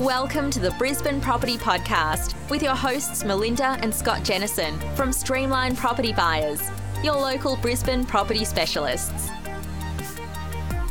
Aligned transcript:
Welcome 0.00 0.50
to 0.52 0.60
the 0.60 0.70
Brisbane 0.78 1.20
Property 1.20 1.58
Podcast 1.58 2.34
with 2.48 2.62
your 2.62 2.74
hosts 2.74 3.22
Melinda 3.22 3.76
and 3.82 3.94
Scott 3.94 4.24
Jennison 4.24 4.78
from 4.96 5.12
Streamline 5.12 5.76
Property 5.76 6.14
Buyers, 6.14 6.62
your 7.04 7.16
local 7.16 7.56
Brisbane 7.56 8.06
property 8.06 8.46
specialists. 8.46 9.28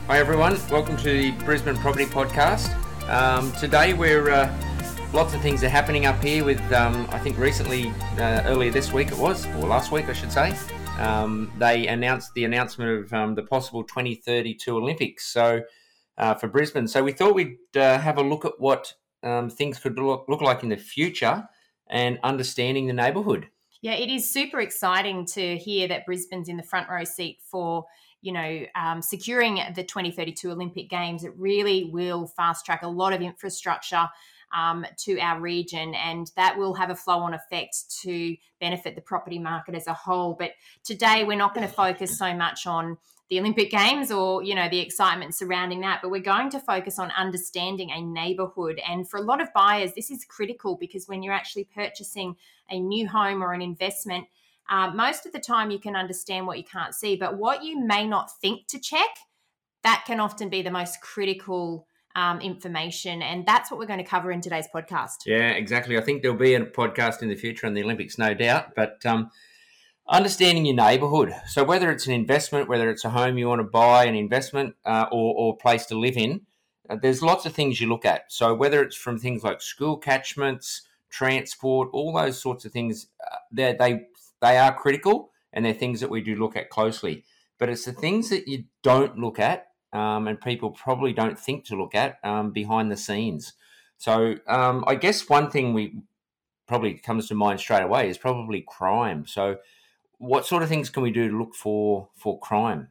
Hi 0.06 0.20
everyone, 0.20 0.60
welcome 0.70 0.96
to 0.98 1.04
the 1.06 1.32
Brisbane 1.44 1.76
Property 1.78 2.06
Podcast. 2.06 2.70
Um, 3.10 3.52
today 3.54 3.94
we're 3.94 4.30
uh, 4.30 4.56
lots 5.12 5.34
of 5.34 5.42
things 5.42 5.64
are 5.64 5.70
happening 5.70 6.06
up 6.06 6.24
here. 6.24 6.46
With 6.46 6.62
um, 6.72 7.08
I 7.10 7.18
think 7.18 7.40
recently, 7.40 7.90
uh, 8.20 8.44
earlier 8.46 8.70
this 8.70 8.94
week 8.94 9.08
it 9.08 9.18
was, 9.18 9.48
or 9.48 9.66
last 9.66 9.92
week 9.92 10.08
I 10.08 10.14
should 10.14 10.32
say, 10.32 10.56
um, 11.00 11.52
they 11.58 11.88
announced 11.88 12.36
the 12.36 12.46
announcement 12.46 13.06
of 13.06 13.14
um, 13.14 13.34
the 13.34 13.42
possible 13.42 13.84
2032 13.84 14.78
Olympics. 14.78 15.26
So 15.26 15.64
uh, 16.20 16.36
for 16.36 16.48
Brisbane, 16.48 16.88
so 16.88 17.04
we 17.04 17.12
thought 17.12 17.34
we'd 17.34 17.58
uh, 17.76 17.98
have 17.98 18.18
a 18.18 18.24
look 18.24 18.46
at 18.46 18.60
what 18.60 18.94
um, 19.24 19.50
things 19.50 19.80
could 19.80 19.98
look, 19.98 20.26
look 20.28 20.42
like 20.42 20.64
in 20.64 20.70
the 20.70 20.78
future 20.78 21.48
and 21.90 22.20
understanding 22.24 22.88
the 22.88 22.94
neighbourhood. 22.94 23.48
Yeah, 23.82 23.94
it 23.94 24.10
is 24.10 24.30
super 24.30 24.60
exciting 24.60 25.26
to 25.28 25.58
hear 25.58 25.88
that 25.88 26.06
Brisbane's 26.06 26.50
in 26.50 26.58
the 26.58 26.64
front 26.64 26.90
row 26.90 27.06
seat 27.06 27.40
for 27.50 27.86
you 28.22 28.34
know 28.34 28.66
um, 28.76 29.02
securing 29.02 29.62
the 29.74 29.84
2032 29.84 30.52
Olympic 30.52 30.90
Games. 30.90 31.24
It 31.24 31.34
really 31.38 31.90
will 31.92 32.28
fast 32.28 32.66
track 32.66 32.84
a 32.84 32.88
lot 32.88 33.14
of 33.14 33.22
infrastructure. 33.22 34.10
Um, 34.56 34.84
to 35.06 35.20
our 35.20 35.40
region, 35.40 35.94
and 35.94 36.32
that 36.36 36.58
will 36.58 36.74
have 36.74 36.90
a 36.90 36.96
flow 36.96 37.20
on 37.20 37.36
effect 37.36 38.02
to 38.02 38.36
benefit 38.60 38.96
the 38.96 39.02
property 39.02 39.38
market 39.38 39.76
as 39.76 39.86
a 39.86 39.94
whole. 39.94 40.34
But 40.34 40.54
today, 40.84 41.24
we're 41.24 41.38
not 41.38 41.54
going 41.54 41.68
to 41.68 41.72
focus 41.72 42.18
so 42.18 42.34
much 42.34 42.66
on 42.66 42.98
the 43.30 43.40
Olympic 43.40 43.70
Games 43.70 44.12
or 44.12 44.44
you 44.44 44.56
know 44.56 44.68
the 44.70 44.80
excitement 44.80 45.36
surrounding 45.36 45.82
that, 45.82 46.00
but 46.02 46.10
we're 46.10 46.20
going 46.20 46.50
to 46.50 46.60
focus 46.60 46.98
on 46.98 47.12
understanding 47.12 47.92
a 47.92 48.02
neighborhood. 48.02 48.82
And 48.88 49.08
for 49.08 49.18
a 49.18 49.24
lot 49.24 49.40
of 49.40 49.54
buyers, 49.54 49.94
this 49.94 50.10
is 50.10 50.26
critical 50.26 50.76
because 50.76 51.08
when 51.08 51.22
you're 51.22 51.34
actually 51.34 51.66
purchasing 51.66 52.36
a 52.70 52.80
new 52.80 53.08
home 53.08 53.44
or 53.44 53.54
an 53.54 53.62
investment, 53.62 54.26
uh, 54.70 54.92
most 54.92 55.26
of 55.26 55.32
the 55.32 55.40
time 55.40 55.72
you 55.72 55.80
can 55.80 55.96
understand 55.96 56.48
what 56.48 56.58
you 56.58 56.64
can't 56.64 56.94
see, 56.94 57.16
but 57.16 57.38
what 57.38 57.64
you 57.64 57.80
may 57.80 58.08
not 58.08 58.32
think 58.40 58.68
to 58.68 58.80
check, 58.80 59.18
that 59.84 60.04
can 60.06 60.20
often 60.20 60.50
be 60.50 60.62
the 60.62 60.72
most 60.72 61.00
critical 61.02 61.88
um, 62.20 62.42
information. 62.42 63.22
And 63.22 63.46
that's 63.46 63.72
what 63.72 63.80
we're 63.80 63.86
going 63.86 64.04
to 64.04 64.10
cover 64.10 64.32
in 64.32 64.42
today's 64.42 64.68
podcast. 64.74 65.26
Yeah, 65.26 65.52
exactly. 65.52 65.98
I 65.98 66.02
think 66.02 66.22
there'll 66.22 66.38
be 66.38 66.54
a 66.54 66.66
podcast 66.66 67.22
in 67.22 67.30
the 67.30 67.36
future 67.36 67.66
on 67.66 67.74
the 67.74 67.84
Olympics, 67.84 68.18
no 68.18 68.34
doubt. 68.34 68.76
But 68.76 69.06
um, 69.06 69.32
understanding 70.08 70.66
your 70.66 70.76
neighbourhood. 70.76 71.34
So 71.48 71.64
whether 71.64 71.90
it's 71.92 72.08
an 72.08 72.14
investment, 72.14 72.68
whether 72.68 72.90
it's 72.90 73.06
a 73.06 73.10
home 73.10 73.38
you 73.38 73.48
want 73.48 73.60
to 73.60 73.64
buy, 73.68 74.06
an 74.06 74.16
investment, 74.16 74.76
uh, 74.86 75.06
or, 75.12 75.34
or 75.36 75.58
place 75.58 75.86
to 75.88 75.98
live 75.98 76.18
in, 76.18 76.42
uh, 76.90 76.98
there's 77.02 77.22
lots 77.22 77.46
of 77.46 77.54
things 77.54 77.80
you 77.80 77.88
look 77.88 78.06
at. 78.06 78.32
So 78.32 78.54
whether 78.54 78.84
it's 78.84 78.98
from 78.98 79.18
things 79.18 79.44
like 79.44 79.62
school 79.62 79.96
catchments, 79.96 80.82
transport, 81.10 81.90
all 81.94 82.14
those 82.14 82.42
sorts 82.42 82.66
of 82.66 82.72
things, 82.72 83.08
uh, 83.32 83.38
they 83.52 83.76
they 83.80 84.02
they 84.42 84.58
are 84.58 84.74
critical, 84.74 85.32
and 85.54 85.64
they're 85.64 85.74
things 85.74 86.02
that 86.02 86.10
we 86.10 86.22
do 86.22 86.36
look 86.36 86.56
at 86.56 86.70
closely. 86.70 87.24
But 87.58 87.70
it's 87.70 87.86
the 87.86 87.94
things 87.94 88.30
that 88.30 88.48
you 88.48 88.66
don't 88.84 89.18
look 89.18 89.40
at, 89.40 89.69
um, 89.94 90.28
and 90.28 90.40
people 90.40 90.72
probably 90.72 91.14
don't 91.14 91.40
think 91.40 91.66
to 91.66 91.76
look 91.76 91.96
at 91.96 92.20
um, 92.24 92.52
behind 92.52 92.92
the 92.92 92.98
scenes. 92.98 93.54
So 93.98 94.36
um, 94.48 94.84
I 94.88 94.96
guess 94.96 95.28
one 95.28 95.50
thing 95.50 95.74
we 95.74 96.02
probably 96.68 96.94
comes 96.94 97.28
to 97.28 97.36
mind 97.36 97.60
straight 97.60 97.84
away 97.84 98.10
is 98.10 98.18
probably 98.18 98.64
crime. 98.68 99.26
So 99.26 99.58
what 100.20 100.46
sort 100.46 100.64
of 100.64 100.70
things 100.70 100.90
can 100.90 101.04
we 101.04 101.12
do 101.12 101.30
to 101.30 101.38
look 101.38 101.56
for 101.56 102.10
for 102.16 102.40
crime? 102.40 102.90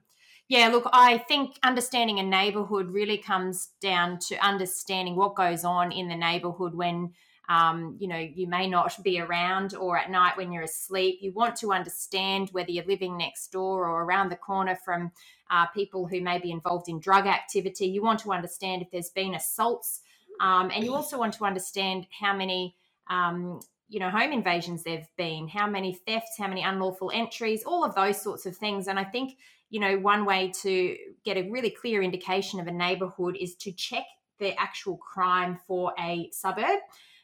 Yeah, 0.49 0.69
look, 0.69 0.89
I 0.93 1.19
think 1.19 1.59
understanding 1.63 2.19
a 2.19 2.23
neighbourhood 2.23 2.91
really 2.91 3.19
comes 3.19 3.69
down 3.83 4.19
to 4.29 4.37
understanding 4.37 5.15
what 5.15 5.37
goes 5.37 5.63
on 5.63 5.93
in 5.93 6.09
the 6.09 6.17
neighbourhood 6.17 6.75
when 6.75 7.13
um, 7.49 7.97
you 7.99 8.09
know 8.09 8.19
you 8.19 8.47
may 8.47 8.69
not 8.69 8.95
be 9.03 9.21
around 9.21 9.75
or 9.75 9.99
at 9.99 10.11
night 10.11 10.37
when 10.37 10.53
you're 10.53 10.63
asleep. 10.63 11.19
You 11.21 11.33
want 11.33 11.57
to 11.57 11.73
understand 11.73 12.51
whether 12.53 12.71
you're 12.71 12.85
living 12.85 13.17
next 13.17 13.53
door 13.53 13.89
or 13.89 14.05
around 14.05 14.31
the 14.31 14.37
corner 14.37 14.77
from 14.77 15.13
uh, 15.51 15.67
people 15.69 16.07
who 16.07 16.21
may 16.21 16.39
be 16.39 16.51
involved 16.51 16.89
in 16.89 17.01
drug 17.01 17.27
activity. 17.27 17.87
You 17.87 18.03
want 18.03 18.21
to 18.21 18.33
understand 18.33 18.83
if 18.83 18.91
there's 18.91 19.11
been 19.11 19.35
assaults, 19.35 20.03
um, 20.41 20.71
and 20.75 20.85
you 20.85 20.95
also 20.95 21.19
want 21.19 21.35
to 21.35 21.45
understand 21.45 22.07
how 22.21 22.37
many 22.37 22.77
um, 23.09 23.61
you 23.89 23.99
know 23.99 24.11
home 24.11 24.33
invasions 24.33 24.83
there've 24.83 25.09
been 25.17 25.49
how 25.49 25.67
many 25.67 25.95
thefts 25.95 26.37
how 26.39 26.47
many 26.47 26.63
unlawful 26.63 27.11
entries 27.13 27.65
all 27.65 27.85
of 27.85 27.95
those 27.95 28.21
sorts 28.21 28.45
of 28.47 28.57
things 28.57 28.87
and 28.87 28.99
i 28.99 29.05
think 29.05 29.39
you 29.71 29.81
know 29.81 29.97
one 29.99 30.25
way 30.25 30.53
to 30.63 30.97
get 31.25 31.37
a 31.37 31.49
really 31.51 31.71
clear 31.71 32.03
indication 32.03 32.61
of 32.61 32.67
a 32.67 32.73
neighborhood 32.73 33.37
is 33.41 33.55
to 33.57 33.73
check 33.73 34.05
the 34.39 34.59
actual 34.61 34.97
crime 34.99 35.59
for 35.67 35.93
a 35.99 36.29
suburb 36.33 36.81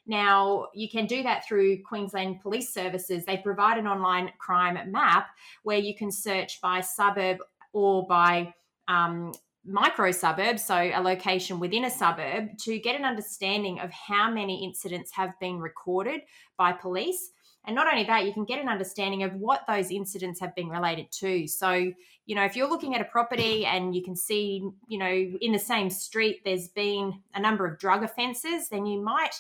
now, 0.06 0.66
you 0.75 0.88
can 0.88 1.06
do 1.06 1.22
that 1.22 1.47
through 1.47 1.82
Queensland 1.82 2.41
Police 2.41 2.72
Services. 2.72 3.25
They 3.25 3.38
provide 3.38 3.78
an 3.78 3.87
online 3.87 4.31
crime 4.38 4.78
map 4.91 5.28
where 5.62 5.78
you 5.78 5.94
can 5.94 6.10
search 6.10 6.60
by 6.60 6.82
suburb 6.82 7.38
or 7.72 8.06
by 8.06 8.53
um, 8.87 9.32
micro 9.64 10.10
suburb, 10.10 10.59
so 10.59 10.75
a 10.75 11.00
location 11.00 11.59
within 11.59 11.87
a 11.87 11.91
suburb, 11.91 12.56
to 12.59 12.78
get 12.78 12.97
an 12.97 13.04
understanding 13.04 13.81
of 13.81 13.91
how 13.91 14.31
many 14.31 14.62
incidents 14.62 15.10
have 15.12 15.38
been 15.41 15.59
recorded 15.59 16.20
by 16.59 16.72
police. 16.72 17.31
And 17.66 17.75
not 17.75 17.91
only 17.91 18.04
that, 18.04 18.26
you 18.26 18.34
can 18.34 18.44
get 18.44 18.60
an 18.60 18.69
understanding 18.69 19.22
of 19.22 19.32
what 19.37 19.62
those 19.66 19.91
incidents 19.91 20.38
have 20.41 20.54
been 20.54 20.69
related 20.69 21.10
to. 21.12 21.48
So, 21.48 21.93
you 22.26 22.34
know, 22.34 22.44
if 22.44 22.56
you're 22.56 22.69
looking 22.69 22.94
at 22.94 23.00
a 23.00 23.06
property 23.06 23.64
and 23.64 23.94
you 23.94 24.03
can 24.03 24.14
see, 24.14 24.69
you 24.87 24.98
know, 24.98 25.09
in 25.41 25.53
the 25.53 25.59
same 25.59 25.88
street 25.88 26.43
there's 26.44 26.69
been 26.69 27.22
a 27.34 27.41
number 27.41 27.66
of 27.66 27.78
drug 27.78 28.03
offences, 28.03 28.69
then 28.69 28.84
you 28.84 29.00
might, 29.00 29.34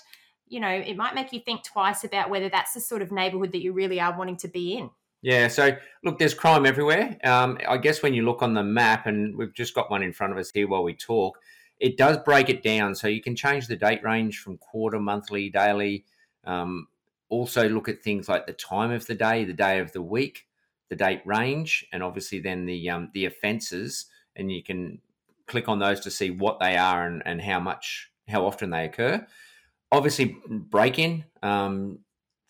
you 0.48 0.60
know, 0.60 0.68
it 0.68 0.96
might 0.96 1.14
make 1.14 1.32
you 1.32 1.40
think 1.40 1.64
twice 1.64 2.04
about 2.04 2.30
whether 2.30 2.48
that's 2.48 2.74
the 2.74 2.80
sort 2.80 3.02
of 3.02 3.10
neighbourhood 3.10 3.52
that 3.52 3.62
you 3.62 3.72
really 3.72 4.00
are 4.00 4.16
wanting 4.16 4.36
to 4.38 4.48
be 4.48 4.76
in. 4.76 4.90
Yeah, 5.22 5.48
so 5.48 5.74
look, 6.04 6.18
there's 6.18 6.34
crime 6.34 6.66
everywhere. 6.66 7.16
Um, 7.24 7.58
I 7.66 7.78
guess 7.78 8.02
when 8.02 8.12
you 8.12 8.26
look 8.26 8.42
on 8.42 8.52
the 8.52 8.62
map, 8.62 9.06
and 9.06 9.36
we've 9.38 9.54
just 9.54 9.74
got 9.74 9.90
one 9.90 10.02
in 10.02 10.12
front 10.12 10.34
of 10.34 10.38
us 10.38 10.50
here 10.50 10.68
while 10.68 10.84
we 10.84 10.94
talk, 10.94 11.38
it 11.80 11.96
does 11.96 12.18
break 12.18 12.50
it 12.50 12.62
down. 12.62 12.94
So 12.94 13.08
you 13.08 13.22
can 13.22 13.34
change 13.34 13.66
the 13.66 13.74
date 13.76 14.04
range 14.04 14.40
from 14.40 14.58
quarter, 14.58 15.00
monthly, 15.00 15.48
daily. 15.48 16.04
Um, 16.44 16.88
also, 17.30 17.68
look 17.68 17.88
at 17.88 18.02
things 18.02 18.28
like 18.28 18.46
the 18.46 18.52
time 18.52 18.90
of 18.90 19.06
the 19.06 19.14
day, 19.14 19.44
the 19.44 19.54
day 19.54 19.80
of 19.80 19.92
the 19.92 20.02
week, 20.02 20.46
the 20.90 20.96
date 20.96 21.22
range, 21.24 21.86
and 21.90 22.02
obviously 22.02 22.38
then 22.38 22.66
the 22.66 22.90
um, 22.90 23.10
the 23.14 23.24
offences. 23.24 24.06
And 24.36 24.52
you 24.52 24.62
can 24.62 25.00
click 25.46 25.70
on 25.70 25.78
those 25.78 26.00
to 26.00 26.10
see 26.10 26.30
what 26.30 26.60
they 26.60 26.76
are 26.76 27.06
and, 27.06 27.22
and 27.24 27.40
how 27.40 27.60
much, 27.60 28.10
how 28.28 28.44
often 28.44 28.70
they 28.70 28.84
occur. 28.84 29.26
Obviously, 29.94 30.36
break 30.48 30.98
in, 30.98 31.24
um, 31.42 32.00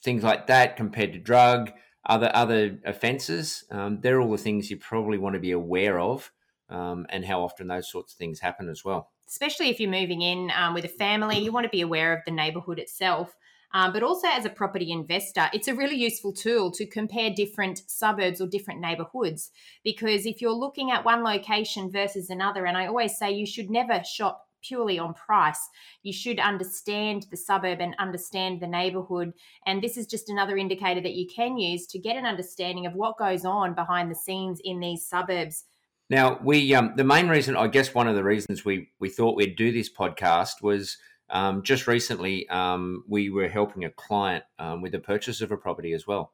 things 0.02 0.22
like 0.22 0.46
that 0.46 0.76
compared 0.76 1.12
to 1.12 1.18
drug 1.18 1.72
other 2.06 2.30
other 2.34 2.78
offences. 2.84 3.64
Um, 3.70 4.00
they're 4.00 4.20
all 4.20 4.30
the 4.30 4.38
things 4.38 4.70
you 4.70 4.78
probably 4.78 5.18
want 5.18 5.34
to 5.34 5.40
be 5.40 5.50
aware 5.50 5.98
of, 6.00 6.32
um, 6.70 7.06
and 7.10 7.24
how 7.24 7.42
often 7.42 7.68
those 7.68 7.90
sorts 7.90 8.14
of 8.14 8.18
things 8.18 8.40
happen 8.40 8.68
as 8.70 8.82
well. 8.82 9.10
Especially 9.28 9.68
if 9.68 9.78
you're 9.78 9.90
moving 9.90 10.22
in 10.22 10.50
um, 10.56 10.72
with 10.72 10.86
a 10.86 10.88
family, 10.88 11.38
you 11.38 11.52
want 11.52 11.64
to 11.64 11.70
be 11.70 11.82
aware 11.82 12.14
of 12.14 12.20
the 12.24 12.32
neighbourhood 12.32 12.78
itself. 12.78 13.34
Um, 13.74 13.92
but 13.92 14.04
also 14.04 14.28
as 14.28 14.44
a 14.44 14.50
property 14.50 14.92
investor, 14.92 15.50
it's 15.52 15.66
a 15.66 15.74
really 15.74 15.96
useful 15.96 16.32
tool 16.32 16.70
to 16.72 16.86
compare 16.86 17.30
different 17.30 17.82
suburbs 17.88 18.40
or 18.40 18.46
different 18.46 18.80
neighborhoods. 18.80 19.50
Because 19.82 20.26
if 20.26 20.40
you're 20.40 20.52
looking 20.52 20.92
at 20.92 21.04
one 21.04 21.24
location 21.24 21.90
versus 21.90 22.30
another, 22.30 22.66
and 22.66 22.78
I 22.78 22.86
always 22.86 23.18
say 23.18 23.32
you 23.32 23.46
should 23.46 23.70
never 23.70 24.02
shop 24.04 24.43
purely 24.66 24.98
on 24.98 25.14
price. 25.14 25.68
You 26.02 26.12
should 26.12 26.40
understand 26.40 27.26
the 27.30 27.36
suburb 27.36 27.80
and 27.80 27.94
understand 27.98 28.60
the 28.60 28.66
neighborhood. 28.66 29.32
And 29.66 29.82
this 29.82 29.96
is 29.96 30.06
just 30.06 30.28
another 30.28 30.56
indicator 30.56 31.00
that 31.00 31.14
you 31.14 31.26
can 31.26 31.58
use 31.58 31.86
to 31.88 31.98
get 31.98 32.16
an 32.16 32.26
understanding 32.26 32.86
of 32.86 32.94
what 32.94 33.18
goes 33.18 33.44
on 33.44 33.74
behind 33.74 34.10
the 34.10 34.16
scenes 34.16 34.60
in 34.64 34.80
these 34.80 35.06
suburbs. 35.06 35.64
Now, 36.10 36.38
we 36.42 36.74
um, 36.74 36.92
the 36.96 37.04
main 37.04 37.28
reason, 37.28 37.56
I 37.56 37.66
guess, 37.68 37.94
one 37.94 38.08
of 38.08 38.14
the 38.14 38.24
reasons 38.24 38.64
we 38.64 38.90
we 39.00 39.08
thought 39.08 39.36
we'd 39.36 39.56
do 39.56 39.72
this 39.72 39.90
podcast 39.90 40.62
was 40.62 40.98
um, 41.30 41.62
just 41.62 41.86
recently 41.86 42.48
um, 42.50 43.04
we 43.08 43.30
were 43.30 43.48
helping 43.48 43.84
a 43.84 43.90
client 43.90 44.44
um, 44.58 44.82
with 44.82 44.92
the 44.92 44.98
purchase 44.98 45.40
of 45.40 45.50
a 45.50 45.56
property 45.56 45.92
as 45.94 46.06
well. 46.06 46.32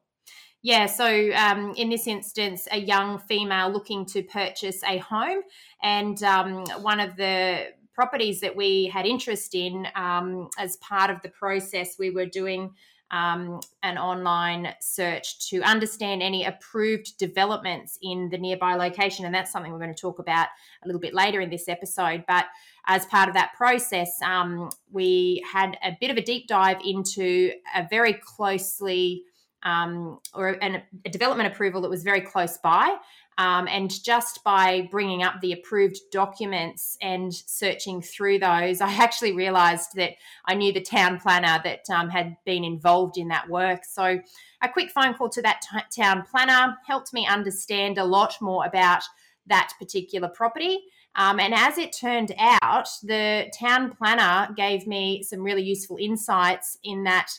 Yeah, 0.63 0.85
so 0.85 1.31
um, 1.33 1.73
in 1.75 1.89
this 1.89 2.05
instance, 2.05 2.67
a 2.71 2.77
young 2.77 3.17
female 3.17 3.71
looking 3.71 4.05
to 4.07 4.21
purchase 4.21 4.83
a 4.83 4.99
home, 4.99 5.41
and 5.81 6.21
um, 6.21 6.65
one 6.83 6.99
of 6.99 7.15
the 7.15 7.69
properties 7.93 8.39
that 8.41 8.55
we 8.55 8.87
had 8.87 9.05
interest 9.05 9.55
in 9.55 9.87
um, 9.95 10.49
as 10.57 10.77
part 10.77 11.09
of 11.09 11.21
the 11.21 11.29
process 11.29 11.95
we 11.99 12.09
were 12.09 12.25
doing 12.25 12.71
um, 13.11 13.59
an 13.83 13.97
online 13.97 14.73
search 14.79 15.49
to 15.49 15.61
understand 15.63 16.23
any 16.23 16.45
approved 16.45 17.17
developments 17.17 17.99
in 18.01 18.29
the 18.29 18.37
nearby 18.37 18.75
location 18.75 19.25
and 19.25 19.35
that's 19.35 19.51
something 19.51 19.71
we're 19.71 19.79
going 19.79 19.93
to 19.93 20.01
talk 20.01 20.19
about 20.19 20.47
a 20.83 20.87
little 20.87 21.01
bit 21.01 21.13
later 21.13 21.41
in 21.41 21.49
this 21.49 21.67
episode. 21.67 22.23
But 22.25 22.45
as 22.87 23.05
part 23.05 23.27
of 23.27 23.35
that 23.35 23.51
process 23.57 24.21
um, 24.21 24.69
we 24.89 25.43
had 25.51 25.77
a 25.83 25.97
bit 25.99 26.09
of 26.09 26.17
a 26.17 26.21
deep 26.21 26.47
dive 26.47 26.77
into 26.85 27.51
a 27.75 27.85
very 27.89 28.13
closely 28.13 29.23
um, 29.63 30.19
or 30.33 30.49
an, 30.61 30.81
a 31.05 31.09
development 31.09 31.51
approval 31.53 31.81
that 31.81 31.89
was 31.89 32.03
very 32.03 32.21
close 32.21 32.57
by 32.57 32.97
Um, 33.37 33.67
and 33.67 33.89
just 34.03 34.43
by 34.43 34.87
bringing 34.91 35.23
up 35.23 35.35
the 35.41 35.53
approved 35.53 35.97
documents 36.11 36.97
and 37.01 37.33
searching 37.33 38.01
through 38.01 38.39
those, 38.39 38.81
I 38.81 38.91
actually 38.93 39.31
realised 39.31 39.95
that 39.95 40.11
I 40.45 40.53
knew 40.53 40.73
the 40.73 40.81
town 40.81 41.19
planner 41.19 41.59
that 41.63 41.89
um, 41.89 42.09
had 42.09 42.35
been 42.45 42.63
involved 42.63 43.17
in 43.17 43.29
that 43.29 43.49
work. 43.49 43.85
So 43.85 44.19
a 44.61 44.69
quick 44.69 44.91
phone 44.91 45.13
call 45.13 45.29
to 45.29 45.41
that 45.41 45.61
t- 45.61 46.01
town 46.01 46.23
planner 46.29 46.77
helped 46.85 47.13
me 47.13 47.25
understand 47.25 47.97
a 47.97 48.03
lot 48.03 48.35
more 48.41 48.65
about 48.65 49.03
that 49.47 49.73
particular 49.79 50.27
property. 50.27 50.79
Um, 51.15 51.39
and 51.39 51.53
as 51.53 51.77
it 51.77 51.95
turned 51.99 52.33
out, 52.37 52.87
the 53.01 53.51
town 53.57 53.95
planner 53.97 54.53
gave 54.55 54.85
me 54.85 55.23
some 55.23 55.41
really 55.41 55.63
useful 55.63 55.97
insights 55.99 56.77
in 56.83 57.03
that 57.05 57.31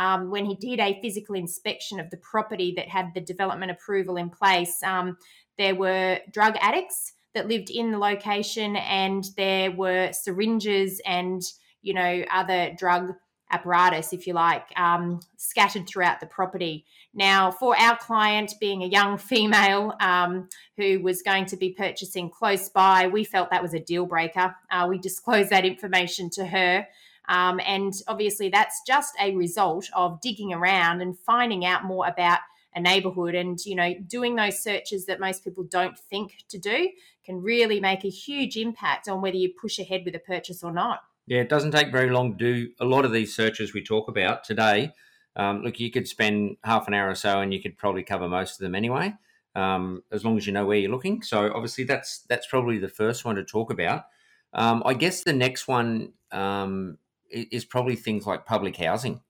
um, 0.00 0.30
when 0.30 0.46
he 0.46 0.54
did 0.54 0.80
a 0.80 0.98
physical 1.02 1.34
inspection 1.34 2.00
of 2.00 2.08
the 2.08 2.16
property 2.16 2.72
that 2.74 2.88
had 2.88 3.12
the 3.14 3.20
development 3.20 3.70
approval 3.70 4.16
in 4.16 4.30
place, 4.30 4.82
um, 4.82 5.18
there 5.58 5.74
were 5.74 6.20
drug 6.32 6.56
addicts 6.62 7.12
that 7.34 7.46
lived 7.46 7.68
in 7.68 7.92
the 7.92 7.98
location 7.98 8.76
and 8.76 9.26
there 9.36 9.70
were 9.70 10.10
syringes 10.12 11.02
and, 11.04 11.42
you 11.82 11.92
know, 11.92 12.24
other 12.32 12.74
drug 12.78 13.12
apparatus, 13.50 14.14
if 14.14 14.26
you 14.26 14.32
like, 14.32 14.64
um, 14.76 15.20
scattered 15.36 15.86
throughout 15.86 16.20
the 16.20 16.26
property. 16.26 16.86
Now, 17.12 17.50
for 17.50 17.78
our 17.78 17.98
client 17.98 18.54
being 18.58 18.82
a 18.82 18.86
young 18.86 19.18
female 19.30 19.94
um, 20.00 20.48
who 20.78 21.00
was 21.00 21.20
going 21.20 21.44
to 21.46 21.58
be 21.58 21.74
purchasing 21.74 22.30
close 22.30 22.70
by, 22.70 23.08
we 23.08 23.22
felt 23.22 23.50
that 23.50 23.62
was 23.62 23.74
a 23.74 23.80
deal 23.80 24.06
breaker. 24.06 24.54
Uh, 24.70 24.86
we 24.88 24.96
disclosed 24.96 25.50
that 25.50 25.66
information 25.66 26.30
to 26.30 26.46
her. 26.46 26.86
Um, 27.30 27.60
and 27.64 27.94
obviously, 28.08 28.50
that's 28.50 28.82
just 28.86 29.14
a 29.18 29.34
result 29.34 29.88
of 29.94 30.20
digging 30.20 30.52
around 30.52 31.00
and 31.00 31.18
finding 31.18 31.64
out 31.64 31.84
more 31.84 32.06
about 32.06 32.40
a 32.74 32.80
neighborhood 32.80 33.34
and 33.34 33.58
you 33.64 33.74
know 33.74 33.94
doing 34.06 34.36
those 34.36 34.62
searches 34.62 35.06
that 35.06 35.18
most 35.18 35.42
people 35.42 35.64
don't 35.64 35.98
think 35.98 36.44
to 36.48 36.56
do 36.56 36.88
can 37.26 37.42
really 37.42 37.80
make 37.80 38.04
a 38.04 38.08
huge 38.08 38.56
impact 38.56 39.08
on 39.08 39.20
whether 39.20 39.36
you 39.36 39.50
push 39.60 39.80
ahead 39.80 40.02
with 40.04 40.14
a 40.14 40.20
purchase 40.20 40.62
or 40.62 40.72
not 40.72 41.00
yeah, 41.30 41.42
it 41.42 41.48
doesn't 41.48 41.70
take 41.70 41.92
very 41.92 42.10
long 42.10 42.36
to 42.36 42.36
do 42.36 42.72
a 42.80 42.84
lot 42.84 43.04
of 43.04 43.12
these 43.12 43.36
searches 43.36 43.72
we 43.72 43.84
talk 43.84 44.08
about 44.08 44.42
today. 44.42 44.92
Um, 45.36 45.62
look, 45.62 45.78
you 45.78 45.92
could 45.92 46.08
spend 46.08 46.56
half 46.64 46.88
an 46.88 46.94
hour 46.94 47.08
or 47.08 47.14
so, 47.14 47.40
and 47.40 47.54
you 47.54 47.62
could 47.62 47.78
probably 47.78 48.02
cover 48.02 48.26
most 48.26 48.54
of 48.54 48.58
them 48.58 48.74
anyway, 48.74 49.14
um, 49.54 50.02
as 50.10 50.24
long 50.24 50.36
as 50.36 50.44
you 50.44 50.52
know 50.52 50.66
where 50.66 50.76
you're 50.76 50.90
looking. 50.90 51.22
So 51.22 51.52
obviously, 51.54 51.84
that's 51.84 52.24
that's 52.28 52.48
probably 52.48 52.78
the 52.78 52.88
first 52.88 53.24
one 53.24 53.36
to 53.36 53.44
talk 53.44 53.70
about. 53.70 54.06
Um, 54.52 54.82
I 54.84 54.94
guess 54.94 55.22
the 55.22 55.32
next 55.32 55.68
one 55.68 56.14
um, 56.32 56.98
is 57.30 57.64
probably 57.64 57.96
things 57.96 58.26
like 58.26 58.46
public 58.46 58.76
housing. 58.76 59.20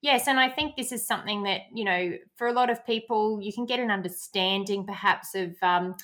Yes, 0.00 0.28
and 0.28 0.38
I 0.38 0.50
think 0.50 0.76
this 0.76 0.92
is 0.92 1.06
something 1.06 1.44
that 1.44 1.62
you 1.72 1.84
know, 1.84 2.12
for 2.36 2.46
a 2.46 2.52
lot 2.52 2.70
of 2.70 2.84
people, 2.84 3.40
you 3.40 3.52
can 3.52 3.64
get 3.64 3.80
an 3.80 3.90
understanding, 3.90 4.84
perhaps, 4.84 5.34
of 5.34 5.54
um, 5.62 5.94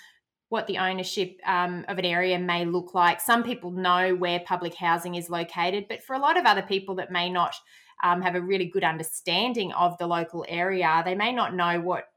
what 0.49 0.67
the 0.67 0.79
ownership 0.79 1.39
um, 1.47 1.85
of 1.89 1.99
an 1.99 2.05
area 2.05 2.39
may 2.39 2.65
look 2.65 2.95
like. 2.95 3.21
Some 3.21 3.43
people 3.43 3.71
know 3.71 4.15
where 4.15 4.41
public 4.41 4.75
housing 4.75 5.15
is 5.15 5.31
located, 5.31 5.87
but 5.89 6.03
for 6.03 6.15
a 6.15 6.19
lot 6.19 6.37
of 6.37 6.45
other 6.45 6.63
people 6.63 6.95
that 6.97 7.13
may 7.13 7.31
not 7.31 7.55
um, 8.03 8.21
have 8.23 8.35
a 8.35 8.41
really 8.41 8.67
good 8.67 8.85
understanding 8.85 9.73
of 9.73 9.97
the 9.99 10.07
local 10.07 10.45
area, 10.49 11.03
they 11.05 11.15
may 11.15 11.33
not 11.33 11.55
know 11.55 11.81
what 11.81 12.09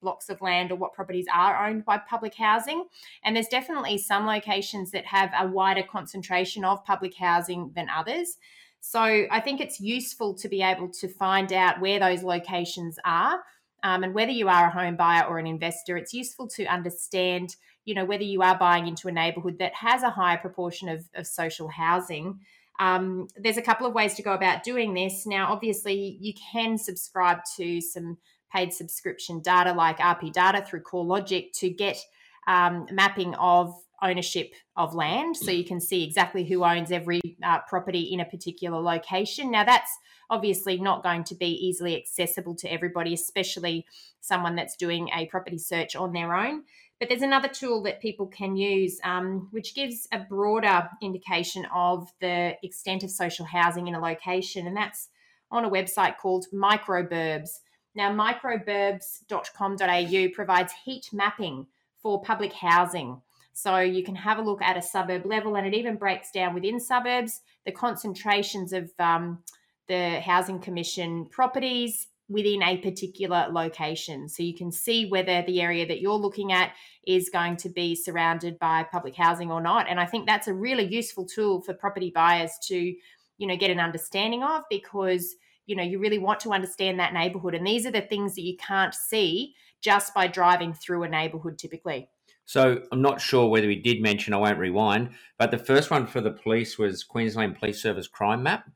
blocks 0.00 0.28
of 0.28 0.40
land 0.40 0.72
or 0.72 0.76
what 0.76 0.94
properties 0.94 1.26
are 1.32 1.66
owned 1.66 1.84
by 1.84 1.98
public 1.98 2.34
housing. 2.34 2.84
And 3.24 3.36
there's 3.36 3.46
definitely 3.46 3.98
some 3.98 4.26
locations 4.26 4.90
that 4.90 5.06
have 5.06 5.30
a 5.38 5.46
wider 5.46 5.82
concentration 5.82 6.64
of 6.64 6.84
public 6.84 7.16
housing 7.16 7.72
than 7.74 7.88
others. 7.88 8.38
So 8.84 9.00
I 9.00 9.40
think 9.40 9.60
it's 9.60 9.80
useful 9.80 10.34
to 10.34 10.48
be 10.48 10.60
able 10.60 10.90
to 10.90 11.08
find 11.08 11.52
out 11.52 11.80
where 11.80 11.98
those 11.98 12.22
locations 12.22 12.98
are. 13.04 13.40
Um, 13.84 14.04
and 14.04 14.14
whether 14.14 14.30
you 14.30 14.48
are 14.48 14.66
a 14.66 14.70
home 14.70 14.96
buyer 14.96 15.24
or 15.24 15.38
an 15.38 15.46
investor, 15.46 15.96
it's 15.96 16.12
useful 16.12 16.46
to 16.48 16.66
understand 16.66 17.56
you 17.84 17.94
know, 17.94 18.04
whether 18.04 18.22
you 18.22 18.42
are 18.42 18.56
buying 18.56 18.86
into 18.86 19.08
a 19.08 19.12
neighborhood 19.12 19.58
that 19.58 19.74
has 19.74 20.02
a 20.02 20.10
higher 20.10 20.38
proportion 20.38 20.88
of, 20.88 21.04
of 21.14 21.26
social 21.26 21.68
housing. 21.68 22.38
Um, 22.78 23.28
there's 23.36 23.56
a 23.56 23.62
couple 23.62 23.86
of 23.86 23.94
ways 23.94 24.14
to 24.14 24.22
go 24.22 24.32
about 24.32 24.62
doing 24.62 24.94
this. 24.94 25.26
Now, 25.26 25.52
obviously, 25.52 26.16
you 26.20 26.32
can 26.52 26.78
subscribe 26.78 27.38
to 27.56 27.80
some 27.80 28.18
paid 28.52 28.72
subscription 28.72 29.40
data 29.40 29.72
like 29.72 29.98
RP 29.98 30.32
data 30.32 30.64
through 30.64 30.82
CoreLogic 30.82 31.52
to 31.54 31.70
get 31.70 31.98
um, 32.46 32.86
mapping 32.90 33.34
of 33.34 33.74
ownership 34.02 34.54
of 34.76 34.94
land. 34.94 35.36
So 35.36 35.50
you 35.50 35.64
can 35.64 35.80
see 35.80 36.04
exactly 36.04 36.44
who 36.44 36.64
owns 36.64 36.90
every 36.90 37.20
uh, 37.42 37.58
property 37.68 38.12
in 38.12 38.20
a 38.20 38.24
particular 38.24 38.80
location. 38.80 39.50
Now, 39.50 39.64
that's 39.64 39.96
obviously 40.28 40.78
not 40.78 41.02
going 41.02 41.24
to 41.24 41.34
be 41.34 41.46
easily 41.46 41.96
accessible 41.96 42.54
to 42.56 42.72
everybody, 42.72 43.14
especially 43.14 43.86
someone 44.20 44.56
that's 44.56 44.76
doing 44.76 45.08
a 45.14 45.26
property 45.26 45.58
search 45.58 45.94
on 45.94 46.12
their 46.12 46.34
own. 46.34 46.62
But 46.98 47.08
there's 47.08 47.22
another 47.22 47.48
tool 47.48 47.82
that 47.82 48.00
people 48.00 48.28
can 48.28 48.56
use, 48.56 49.00
um, 49.02 49.48
which 49.50 49.74
gives 49.74 50.06
a 50.12 50.20
broader 50.20 50.88
indication 51.02 51.66
of 51.74 52.08
the 52.20 52.56
extent 52.62 53.02
of 53.02 53.10
social 53.10 53.44
housing 53.44 53.88
in 53.88 53.96
a 53.96 54.00
location, 54.00 54.68
and 54.68 54.76
that's 54.76 55.08
on 55.50 55.64
a 55.64 55.70
website 55.70 56.16
called 56.16 56.46
Microburbs. 56.54 57.58
Now, 57.94 58.10
microburbs.com.au 58.12 60.28
provides 60.32 60.72
heat 60.84 61.10
mapping 61.12 61.66
for 62.00 62.22
public 62.22 62.52
housing. 62.52 63.20
So 63.52 63.78
you 63.78 64.02
can 64.02 64.14
have 64.14 64.38
a 64.38 64.42
look 64.42 64.62
at 64.62 64.76
a 64.76 64.82
suburb 64.82 65.26
level, 65.26 65.56
and 65.56 65.66
it 65.66 65.74
even 65.74 65.96
breaks 65.96 66.30
down 66.30 66.54
within 66.54 66.80
suburbs 66.80 67.40
the 67.66 67.72
concentrations 67.72 68.72
of 68.72 68.90
um, 68.98 69.42
the 69.88 70.20
Housing 70.20 70.58
Commission 70.58 71.26
properties 71.26 72.08
within 72.28 72.62
a 72.62 72.78
particular 72.78 73.46
location. 73.50 74.28
So 74.28 74.42
you 74.42 74.54
can 74.54 74.72
see 74.72 75.06
whether 75.06 75.42
the 75.42 75.60
area 75.60 75.86
that 75.86 76.00
you're 76.00 76.14
looking 76.14 76.52
at 76.52 76.72
is 77.06 77.28
going 77.28 77.56
to 77.58 77.68
be 77.68 77.94
surrounded 77.94 78.58
by 78.58 78.84
public 78.84 79.14
housing 79.14 79.50
or 79.50 79.60
not. 79.60 79.88
And 79.88 80.00
I 80.00 80.06
think 80.06 80.26
that's 80.26 80.48
a 80.48 80.54
really 80.54 80.86
useful 80.86 81.26
tool 81.26 81.60
for 81.60 81.74
property 81.74 82.10
buyers 82.14 82.52
to, 82.68 82.76
you 82.76 83.46
know, 83.46 83.56
get 83.56 83.70
an 83.70 83.80
understanding 83.80 84.42
of 84.42 84.62
because, 84.70 85.34
you 85.66 85.76
know, 85.76 85.82
you 85.82 85.98
really 85.98 86.18
want 86.18 86.40
to 86.40 86.52
understand 86.52 86.98
that 86.98 87.12
neighborhood. 87.12 87.54
And 87.54 87.66
these 87.66 87.84
are 87.86 87.92
the 87.92 88.00
things 88.00 88.34
that 88.36 88.42
you 88.42 88.56
can't 88.56 88.94
see 88.94 89.54
just 89.82 90.14
by 90.14 90.26
driving 90.26 90.72
through 90.72 91.02
a 91.02 91.08
neighborhood 91.08 91.58
typically. 91.58 92.08
So 92.44 92.82
I'm 92.90 93.02
not 93.02 93.20
sure 93.20 93.48
whether 93.48 93.66
we 93.66 93.80
did 93.80 94.02
mention, 94.02 94.34
I 94.34 94.38
won't 94.38 94.58
rewind, 94.58 95.10
but 95.38 95.50
the 95.50 95.58
first 95.58 95.90
one 95.90 96.06
for 96.06 96.20
the 96.20 96.30
police 96.30 96.78
was 96.78 97.04
Queensland 97.04 97.58
Police 97.58 97.80
Service 97.80 98.08
Crime 98.08 98.42
Map. 98.42 98.68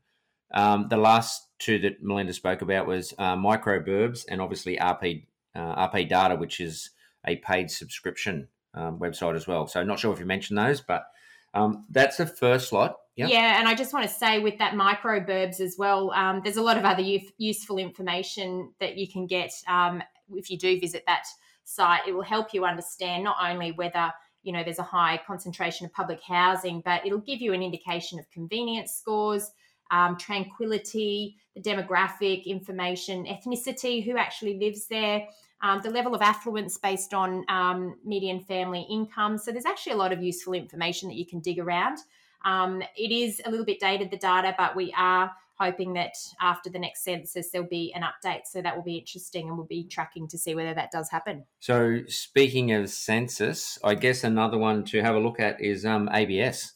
Um, 0.53 0.87
the 0.89 0.97
last 0.97 1.47
two 1.59 1.77
that 1.79 2.01
Melinda 2.01 2.33
spoke 2.33 2.61
about 2.61 2.87
was 2.87 3.13
uh, 3.17 3.35
Microburbs 3.35 4.25
and 4.29 4.41
obviously 4.41 4.77
RP 4.77 5.25
uh, 5.55 5.87
RP 5.87 6.07
Data, 6.07 6.35
which 6.35 6.59
is 6.59 6.91
a 7.25 7.35
paid 7.37 7.69
subscription 7.69 8.47
um, 8.73 8.99
website 8.99 9.35
as 9.35 9.47
well. 9.47 9.67
So 9.67 9.83
not 9.83 9.99
sure 9.99 10.13
if 10.13 10.19
you 10.19 10.25
mentioned 10.25 10.57
those, 10.57 10.81
but 10.81 11.07
um, 11.53 11.85
that's 11.89 12.17
the 12.17 12.25
first 12.25 12.71
lot. 12.71 12.97
Yep. 13.15 13.29
Yeah, 13.31 13.59
and 13.59 13.67
I 13.67 13.73
just 13.73 13.93
want 13.93 14.07
to 14.07 14.13
say 14.13 14.39
with 14.39 14.59
that 14.59 14.73
microburbs 14.73 15.59
as 15.59 15.75
well, 15.77 16.11
um, 16.11 16.41
there's 16.43 16.57
a 16.57 16.61
lot 16.61 16.77
of 16.77 16.85
other 16.85 17.01
useful 17.37 17.79
information 17.79 18.71
that 18.79 18.95
you 18.95 19.07
can 19.07 19.25
get 19.25 19.51
um, 19.67 20.03
if 20.35 20.51
you 20.51 20.57
do 20.57 20.79
visit 20.79 21.03
that 21.07 21.23
site. 21.67 22.07
It 22.07 22.13
will 22.13 22.23
help 22.23 22.53
you 22.53 22.65
understand 22.65 23.23
not 23.23 23.37
only 23.41 23.71
whether 23.71 24.11
you 24.43 24.53
know 24.53 24.63
there's 24.63 24.79
a 24.79 24.83
high 24.83 25.19
concentration 25.25 25.85
of 25.85 25.93
public 25.93 26.21
housing, 26.21 26.81
but 26.81 27.05
it'll 27.05 27.19
give 27.19 27.41
you 27.41 27.53
an 27.53 27.61
indication 27.61 28.19
of 28.19 28.29
convenience 28.31 28.93
scores 28.93 29.51
um, 29.91 30.17
tranquility, 30.17 31.37
the 31.55 31.61
demographic 31.61 32.45
information, 32.45 33.25
ethnicity, 33.25 34.03
who 34.03 34.17
actually 34.17 34.59
lives 34.59 34.87
there, 34.87 35.27
um, 35.61 35.81
the 35.83 35.89
level 35.89 36.13
of 36.13 36.21
affluence 36.21 36.77
based 36.77 37.13
on 37.13 37.45
um, 37.49 37.97
median 38.03 38.39
family 38.39 38.85
income. 38.89 39.37
So 39.37 39.51
there's 39.51 39.65
actually 39.65 39.93
a 39.93 39.97
lot 39.97 40.11
of 40.11 40.21
useful 40.21 40.53
information 40.53 41.09
that 41.09 41.15
you 41.15 41.25
can 41.25 41.39
dig 41.39 41.59
around. 41.59 41.99
Um, 42.45 42.83
it 42.95 43.11
is 43.11 43.41
a 43.45 43.49
little 43.49 43.65
bit 43.65 43.79
dated, 43.79 44.11
the 44.11 44.17
data, 44.17 44.53
but 44.57 44.75
we 44.75 44.93
are 44.97 45.31
hoping 45.59 45.93
that 45.93 46.13
after 46.41 46.69
the 46.69 46.79
next 46.79 47.03
census 47.03 47.49
there'll 47.51 47.67
be 47.67 47.93
an 47.95 48.03
update. 48.03 48.41
So 48.45 48.61
that 48.61 48.75
will 48.75 48.83
be 48.83 48.97
interesting 48.97 49.47
and 49.47 49.57
we'll 49.57 49.67
be 49.67 49.83
tracking 49.83 50.27
to 50.29 50.37
see 50.37 50.55
whether 50.55 50.73
that 50.73 50.91
does 50.91 51.09
happen. 51.09 51.45
So 51.59 52.01
speaking 52.07 52.71
of 52.73 52.89
census, 52.89 53.79
I 53.83 53.95
guess 53.95 54.23
another 54.23 54.57
one 54.57 54.83
to 54.85 55.01
have 55.01 55.15
a 55.15 55.19
look 55.19 55.39
at 55.39 55.61
is 55.61 55.85
um, 55.85 56.09
ABS. 56.13 56.73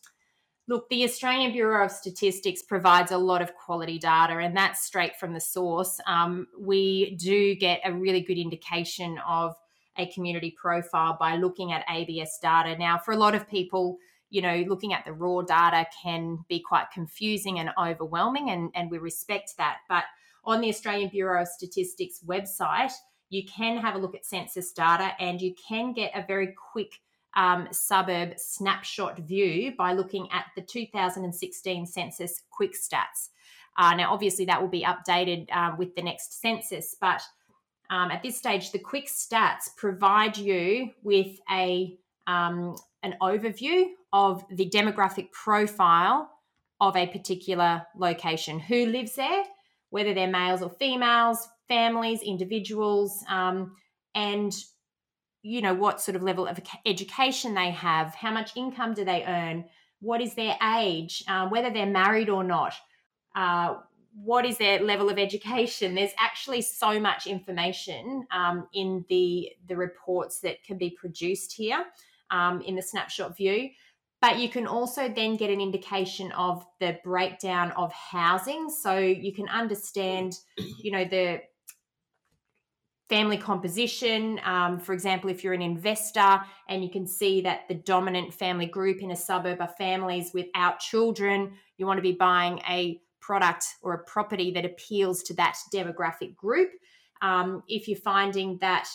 Look, 0.68 0.88
the 0.90 1.04
Australian 1.04 1.52
Bureau 1.52 1.84
of 1.84 1.92
Statistics 1.92 2.62
provides 2.62 3.12
a 3.12 3.18
lot 3.18 3.42
of 3.42 3.54
quality 3.56 4.00
data, 4.00 4.38
and 4.38 4.56
that's 4.56 4.86
straight 4.86 5.18
from 5.18 5.34
the 5.34 5.42
source. 5.42 6.00
Um, 6.08 6.48
we 6.58 7.16
do 7.16 7.56
get 7.56 7.82
a 7.84 7.92
really 7.92 8.22
good 8.22 8.38
indication 8.38 9.18
of 9.28 9.56
a 9.98 10.06
community 10.08 10.56
profile 10.62 11.18
by 11.20 11.36
looking 11.36 11.74
at 11.74 11.84
ABS 11.90 12.40
data. 12.42 12.78
Now, 12.78 12.98
for 12.98 13.12
a 13.12 13.18
lot 13.18 13.36
of 13.36 13.50
people, 13.50 13.98
you 14.32 14.42
know, 14.42 14.66
looking 14.68 14.94
at 14.94 15.06
the 15.06 15.14
raw 15.14 15.42
data 15.42 15.86
can 16.02 16.40
be 16.48 16.60
quite 16.60 16.90
confusing 16.92 17.60
and 17.60 17.70
overwhelming, 17.78 18.50
and, 18.50 18.72
and 18.74 18.90
we 18.90 18.98
respect 18.98 19.54
that. 19.58 19.80
But 19.88 20.06
on 20.44 20.62
the 20.62 20.70
Australian 20.70 21.10
Bureau 21.10 21.42
of 21.42 21.48
Statistics 21.48 22.22
website, 22.26 22.94
you 23.30 23.44
can 23.46 23.78
have 23.78 23.96
a 23.96 23.98
look 23.98 24.16
at 24.16 24.26
census 24.26 24.72
data 24.72 25.12
and 25.20 25.42
you 25.42 25.54
can 25.56 25.94
get 25.94 26.12
a 26.16 26.26
very 26.26 26.54
quick 26.72 27.00
um, 27.36 27.68
suburb 27.72 28.38
snapshot 28.38 29.20
view 29.20 29.74
by 29.78 29.94
looking 29.94 30.28
at 30.32 30.46
the 30.56 30.62
2016 30.62 31.86
census 31.86 32.42
quick 32.50 32.74
stats. 32.74 33.30
Uh, 33.78 33.96
now, 33.96 34.12
obviously, 34.12 34.44
that 34.46 34.62
will 34.62 34.70
be 34.70 34.84
updated 34.84 35.48
uh, 35.54 35.74
with 35.78 35.96
the 35.96 36.02
next 36.02 36.42
census, 36.42 36.96
but 37.00 37.22
um, 37.90 38.12
at 38.12 38.24
this 38.24 38.38
stage, 38.38 38.72
the 38.72 38.80
quick 38.80 39.08
stats 39.08 39.76
provide 39.78 40.38
you 40.38 40.92
with 41.04 41.40
a 41.52 41.98
um, 42.28 42.76
an 43.04 43.16
overview 43.22 43.86
of 44.13 44.44
the 44.50 44.70
demographic 44.70 45.32
profile 45.32 46.30
of 46.80 46.96
a 46.98 47.08
particular 47.08 47.84
location, 47.96 48.60
who 48.60 48.88
lives 48.88 49.15
there, 49.15 49.44
whether 49.91 50.13
they're 50.13 50.27
males 50.27 50.62
or 50.62 50.70
females, 50.70 51.48
families, 51.68 52.22
individuals, 52.22 53.24
um, 53.30 53.75
and 54.15 54.53
you 55.44 55.62
know 55.62 55.74
what 55.74 56.01
sort 56.01 56.15
of 56.15 56.24
level 56.24 56.48
of 56.48 56.60
education 56.86 57.53
they 57.53 57.72
have, 57.72 58.13
how 58.15 58.32
much 58.32 58.56
income 58.56 58.94
do 58.94 59.06
they 59.06 59.24
earn, 59.25 59.65
what 60.00 60.22
is 60.22 60.34
their 60.34 60.58
age, 60.77 61.24
uh, 61.27 61.48
whether 61.48 61.70
they're 61.70 61.86
married 61.86 62.30
or 62.30 62.44
not. 62.44 62.74
Uh, 63.36 63.75
what 64.13 64.46
is 64.46 64.58
their 64.58 64.82
level 64.82 65.10
of 65.10 65.18
education? 65.18 65.96
There's 65.96 66.12
actually 66.18 66.62
so 66.63 67.00
much 67.00 67.27
information 67.27 68.27
um, 68.32 68.68
in 68.74 69.06
the 69.08 69.51
the 69.68 69.75
reports 69.77 70.39
that 70.41 70.63
can 70.63 70.77
be 70.77 70.89
produced 70.89 71.53
here 71.53 71.86
um, 72.30 72.62
in 72.62 72.75
the 72.75 72.82
snapshot 72.82 73.38
view 73.38 73.70
but 74.22 74.40
you 74.40 74.50
can 74.50 74.68
also 74.68 75.10
then 75.10 75.36
get 75.36 75.50
an 75.50 75.60
indication 75.60 76.32
of 76.34 76.66
the 76.80 76.98
breakdown 77.04 77.72
of 77.72 77.92
housing 77.92 78.70
so 78.70 78.98
you 78.98 79.34
can 79.34 79.50
understand 79.50 80.36
you 80.58 80.92
know 80.92 81.06
the 81.06 81.42
family 83.10 83.38
composition 83.38 84.40
um, 84.46 84.80
for 84.80 84.94
example 84.94 85.30
if 85.30 85.44
you're 85.44 85.54
an 85.54 85.62
investor 85.62 86.42
and 86.70 86.84
you 86.84 86.90
can 86.90 87.06
see 87.06 87.42
that 87.42 87.68
the 87.68 87.75
dominant 87.75 88.34
family 88.34 88.66
group 88.66 89.01
in 89.01 89.12
a 89.12 89.16
suburb 89.16 89.60
are 89.60 89.74
families 89.78 90.32
without 90.34 90.80
children 90.80 91.51
you 91.78 91.86
want 91.86 91.98
to 91.98 92.04
be 92.04 92.13
buying 92.13 92.60
a 92.70 93.01
product 93.22 93.66
or 93.82 93.94
a 93.94 94.04
property 94.04 94.51
that 94.51 94.66
appeals 94.66 95.24
to 95.24 95.34
that 95.36 95.56
demographic 95.74 96.36
group. 96.36 96.72
Um, 97.22 97.63
if 97.68 97.88
you're 97.88 97.98
finding 97.98 98.58
that 98.60 98.88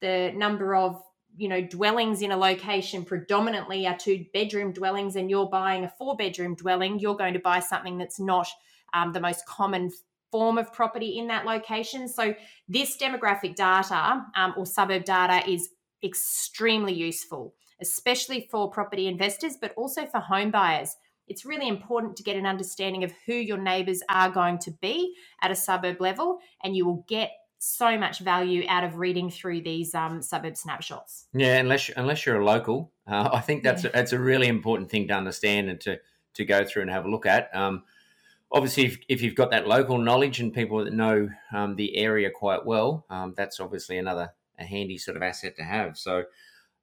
the 0.00 0.32
number 0.34 0.74
of 0.74 1.02
you 1.36 1.48
know 1.48 1.60
dwellings 1.60 2.22
in 2.22 2.32
a 2.32 2.36
location 2.36 3.04
predominantly 3.04 3.86
are 3.86 3.96
two 3.96 4.24
bedroom 4.32 4.72
dwellings 4.72 5.16
and 5.16 5.30
you're 5.30 5.48
buying 5.48 5.84
a 5.84 5.92
four 5.98 6.16
bedroom 6.16 6.54
dwelling 6.54 6.98
you're 6.98 7.16
going 7.16 7.32
to 7.32 7.40
buy 7.40 7.58
something 7.58 7.96
that's 7.98 8.20
not 8.20 8.46
um, 8.94 9.12
the 9.12 9.20
most 9.20 9.46
common 9.46 9.90
form 10.30 10.58
of 10.58 10.72
property 10.72 11.18
in 11.18 11.26
that 11.26 11.44
location. 11.44 12.08
So 12.08 12.34
this 12.68 12.96
demographic 12.96 13.54
data 13.54 14.24
um, 14.34 14.54
or 14.56 14.64
suburb 14.64 15.04
data 15.04 15.48
is 15.50 15.68
extremely 16.02 16.94
useful 16.94 17.54
especially 17.82 18.48
for 18.50 18.70
property 18.70 19.06
investors 19.08 19.58
but 19.60 19.74
also 19.76 20.06
for 20.06 20.20
home 20.20 20.50
buyers. 20.50 20.96
It's 21.28 21.44
really 21.44 21.68
important 21.68 22.16
to 22.16 22.22
get 22.22 22.36
an 22.36 22.46
understanding 22.46 23.04
of 23.04 23.12
who 23.26 23.34
your 23.34 23.58
neighbours 23.58 24.02
are 24.08 24.30
going 24.30 24.58
to 24.60 24.70
be 24.70 25.14
at 25.42 25.50
a 25.50 25.56
suburb 25.56 26.00
level, 26.00 26.38
and 26.62 26.76
you 26.76 26.84
will 26.84 27.04
get 27.08 27.30
so 27.64 27.96
much 27.96 28.18
value 28.18 28.64
out 28.68 28.82
of 28.82 28.96
reading 28.96 29.30
through 29.30 29.60
these 29.60 29.94
um, 29.94 30.20
suburb 30.20 30.56
snapshots. 30.56 31.26
Yeah, 31.32 31.58
unless 31.58 31.90
unless 31.96 32.26
you're 32.26 32.40
a 32.40 32.44
local, 32.44 32.90
uh, 33.06 33.30
I 33.32 33.40
think 33.40 33.62
that's 33.62 33.84
yeah. 33.84 33.90
a, 33.90 33.92
that's 33.92 34.12
a 34.12 34.18
really 34.18 34.48
important 34.48 34.90
thing 34.90 35.06
to 35.08 35.14
understand 35.14 35.70
and 35.70 35.80
to 35.82 36.00
to 36.34 36.44
go 36.44 36.64
through 36.64 36.82
and 36.82 36.90
have 36.90 37.04
a 37.04 37.10
look 37.10 37.24
at. 37.24 37.54
Um, 37.54 37.84
obviously, 38.50 38.86
if, 38.86 38.98
if, 39.08 39.22
you've 39.22 39.34
got 39.34 39.50
that 39.50 39.68
local 39.68 39.98
knowledge 39.98 40.40
and 40.40 40.52
people 40.52 40.82
that 40.84 40.92
know 40.92 41.28
um, 41.54 41.76
the 41.76 41.96
area 41.96 42.30
quite 42.30 42.66
well, 42.66 43.04
um, 43.10 43.34
that's 43.36 43.60
obviously 43.60 43.98
another 43.98 44.32
a 44.58 44.64
handy 44.64 44.98
sort 44.98 45.16
of 45.16 45.22
asset 45.22 45.54
to 45.56 45.62
have. 45.62 45.96
So 45.96 46.24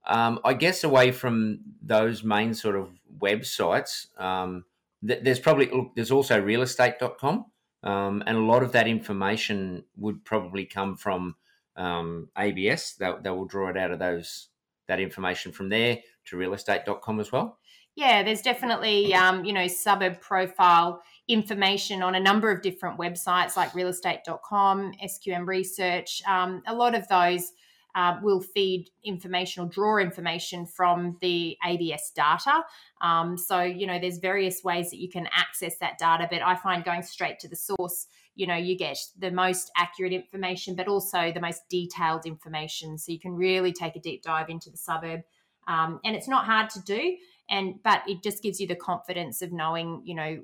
um, 0.06 0.40
I 0.46 0.54
guess 0.54 0.84
away 0.84 1.12
from 1.12 1.60
those 1.82 2.24
main 2.24 2.54
sort 2.54 2.76
of 2.76 2.90
websites, 3.20 4.18
um, 4.18 4.64
th- 5.06 5.24
there's 5.24 5.40
probably 5.40 5.70
look, 5.72 5.92
there's 5.96 6.12
also 6.12 6.42
realestate.com, 6.42 7.46
um, 7.84 8.24
and 8.26 8.38
a 8.38 8.42
lot 8.42 8.64
of 8.64 8.72
that 8.74 8.88
information 8.88 9.84
would 9.98 10.24
probably 10.26 10.66
come 10.66 10.96
from 10.96 11.36
um, 11.76 12.30
ABS. 12.38 12.96
They, 12.96 13.12
they 13.24 13.30
will 13.30 13.46
draw 13.46 13.70
it 13.70 13.78
out 13.78 13.92
of 13.92 14.00
those 14.00 14.50
that 14.88 15.00
information 15.00 15.52
from 15.52 15.70
there 15.70 16.00
to 16.26 16.36
realestate.com 16.36 17.20
as 17.20 17.32
well. 17.32 17.60
Yeah, 17.96 18.24
there's 18.24 18.42
definitely 18.42 19.14
um, 19.14 19.46
you 19.46 19.54
know 19.54 19.68
suburb 19.68 20.20
profile 20.22 21.02
information 21.28 22.02
on 22.02 22.16
a 22.16 22.20
number 22.20 22.52
of 22.52 22.62
different 22.62 22.98
websites 22.98 23.56
like 23.56 23.72
realestate.com, 23.72 24.94
SQM 25.04 25.48
Research. 25.48 26.22
Um, 26.28 26.64
a 26.68 26.74
lot 26.74 26.96
of 26.96 27.08
those 27.08 27.52
uh, 27.96 28.18
will 28.22 28.42
feed 28.42 28.90
information 29.04 29.64
or 29.64 29.68
draw 29.68 29.98
information 29.98 30.66
from 30.66 31.18
the 31.22 31.58
ABS 31.66 32.12
data. 32.16 32.64
Um, 33.02 33.38
so, 33.38 33.62
you 33.62 33.88
know, 33.88 34.00
there's 34.00 34.20
various 34.20 34.64
ways 34.64 34.92
that 34.92 34.98
you 34.98 35.10
can 35.10 35.28
access 35.32 35.78
that 35.80 35.98
data, 35.98 36.28
but 36.30 36.42
I 36.42 36.56
find 36.56 36.84
going 36.84 37.02
straight 37.02 37.40
to 37.40 37.48
the 37.48 37.56
source, 37.56 38.08
you 38.36 38.48
know, 38.48 38.56
you 38.56 38.78
get 38.78 38.98
the 39.18 39.32
most 39.32 39.72
accurate 39.76 40.14
information, 40.14 40.76
but 40.76 40.88
also 40.88 41.32
the 41.32 41.42
most 41.42 41.64
detailed 41.70 42.26
information. 42.26 42.98
So 42.98 43.12
you 43.12 43.20
can 43.20 43.36
really 43.36 43.74
take 43.74 43.96
a 43.96 44.00
deep 44.00 44.22
dive 44.24 44.50
into 44.50 44.70
the 44.70 44.78
suburb. 44.78 45.22
Um, 45.68 46.00
and 46.06 46.16
it's 46.16 46.28
not 46.28 46.46
hard 46.46 46.70
to 46.72 46.82
do. 46.82 47.18
And, 47.50 47.82
but 47.84 48.04
it 48.08 48.24
just 48.24 48.44
gives 48.44 48.60
you 48.60 48.68
the 48.68 48.76
confidence 48.76 49.42
of 49.42 49.52
knowing, 49.52 50.04
you 50.06 50.16
know, 50.16 50.40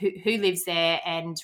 who, 0.00 0.10
who 0.24 0.38
lives 0.38 0.64
there 0.64 1.00
and 1.04 1.36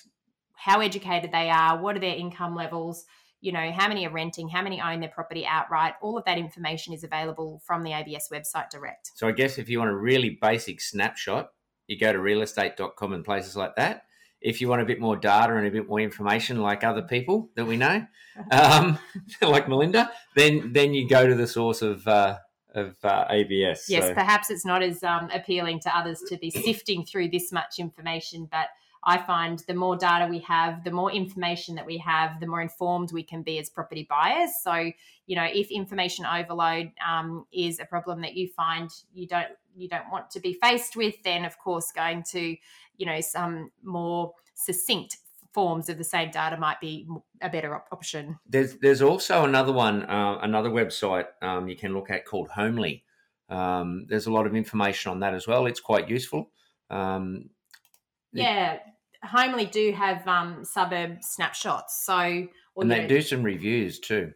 how 0.55 0.81
educated 0.81 1.33
they 1.33 1.51
are, 1.51 1.81
what 1.81 1.97
are 1.97 2.01
their 2.01 2.15
income 2.15 2.55
levels, 2.55 3.05
you 3.43 3.51
know, 3.51 3.73
how 3.73 3.89
many 3.89 4.07
are 4.07 4.11
renting, 4.11 4.49
how 4.49 4.63
many 4.63 4.81
own 4.81 5.01
their 5.01 5.09
property 5.09 5.45
outright. 5.45 5.95
All 6.01 6.17
of 6.17 6.25
that 6.25 6.39
information 6.39 6.95
is 6.95 7.03
available 7.03 7.61
from 7.67 7.83
the 7.83 7.93
ABS 7.93 8.29
website 8.33 8.71
direct. 8.71 9.11
So 9.17 9.27
I 9.27 9.33
guess 9.33 9.59
if 9.59 9.69
you 9.69 9.81
want 9.81 9.91
a 9.91 9.97
really 9.97 10.39
basic 10.41 10.81
snapshot, 10.81 11.51
you 11.89 11.99
go 11.99 12.13
to 12.13 12.19
realestate.com 12.21 13.13
and 13.13 13.25
places 13.25 13.57
like 13.57 13.75
that. 13.77 14.05
If 14.41 14.61
you 14.61 14.69
want 14.69 14.83
a 14.83 14.85
bit 14.85 15.01
more 15.01 15.17
data 15.17 15.57
and 15.57 15.67
a 15.67 15.71
bit 15.71 15.89
more 15.89 16.01
information, 16.01 16.63
like 16.63 16.85
other 16.85 17.03
people 17.03 17.51
that 17.57 17.65
we 17.65 17.77
know, 17.77 18.07
um, 18.53 18.99
like 19.43 19.69
Melinda, 19.69 20.11
then 20.37 20.73
then 20.73 20.95
you 20.95 21.09
go 21.09 21.27
to 21.27 21.35
the 21.35 21.47
source 21.47 21.83
of 21.83 22.07
uh, 22.07 22.39
of 22.75 22.95
uh, 23.05 23.27
ABS. 23.29 23.87
Yes, 23.89 24.07
so. 24.07 24.15
perhaps 24.15 24.51
it's 24.51 24.65
not 24.65 24.83
as 24.83 25.03
um, 25.03 25.29
appealing 25.33 25.81
to 25.81 25.97
others 25.97 26.23
to 26.29 26.37
be 26.39 26.51
sifting 26.51 27.05
through 27.05 27.29
this 27.29 27.53
much 27.53 27.79
information, 27.79 28.49
but 28.51 28.69
I 29.05 29.19
find 29.19 29.59
the 29.67 29.75
more 29.75 29.97
data 29.97 30.29
we 30.29 30.39
have, 30.41 30.85
the 30.85 30.91
more 30.91 31.11
information 31.11 31.75
that 31.75 31.87
we 31.87 31.99
have, 31.99 32.39
the 32.39 32.47
more 32.47 32.61
informed 32.61 33.11
we 33.13 33.25
can 33.25 33.43
be 33.43 33.59
as 33.59 33.69
property 33.69 34.07
buyers. 34.09 34.51
So, 34.63 34.93
you 35.27 35.37
know, 35.37 35.47
if 35.53 35.71
information 35.71 36.25
overload 36.25 36.93
um, 37.07 37.47
is 37.53 37.81
a 37.81 37.85
problem 37.85 38.21
that 38.21 38.35
you 38.35 38.49
find 38.49 38.91
you 39.13 39.27
don't 39.27 39.49
you 39.75 39.89
don't 39.89 40.11
want 40.13 40.31
to 40.31 40.41
be 40.41 40.53
faced 40.53 40.97
with, 40.97 41.15
then 41.25 41.45
of 41.45 41.59
course 41.59 41.91
going 41.93 42.23
to, 42.31 42.57
you 42.97 43.07
know, 43.07 43.21
some 43.21 43.71
more 43.83 44.35
succinct 44.55 45.17
forms 45.53 45.89
of 45.89 45.99
the 45.99 46.05
same 46.05 46.31
data 46.31 46.57
might 46.57 46.81
be 46.81 47.07
a 47.41 47.49
better 47.49 47.75
op- 47.75 47.89
option. 47.91 48.39
There's 48.49 48.77
there's 48.77 49.03
also 49.03 49.45
another 49.45 49.73
one, 49.73 50.05
uh, 50.05 50.39
another 50.43 50.71
website 50.71 51.27
um, 51.43 51.69
you 51.69 51.77
can 51.77 51.93
look 51.93 52.11
at 52.11 52.25
called 52.25 52.51
Homely. 52.51 53.05
Um, 53.49 54.07
there's 54.09 54.27
a 54.27 54.33
lot 54.33 54.47
of 54.47 54.55
information 54.55 55.11
on 55.11 55.21
that 55.21 55.35
as 55.35 55.47
well. 55.47 55.67
It's 55.67 55.81
quite 55.81 56.09
useful. 56.09 56.51
Um, 56.89 57.51
yeah, 58.33 58.79
Homely 59.25 59.67
do 59.67 59.93
have 59.93 60.27
um, 60.27 60.65
suburb 60.65 61.23
snapshots. 61.23 62.05
So, 62.05 62.15
and 62.15 62.91
they 62.91 63.03
know, 63.03 63.07
do 63.07 63.23
some 63.23 63.43
reviews 63.43 64.01
too. 64.01 64.33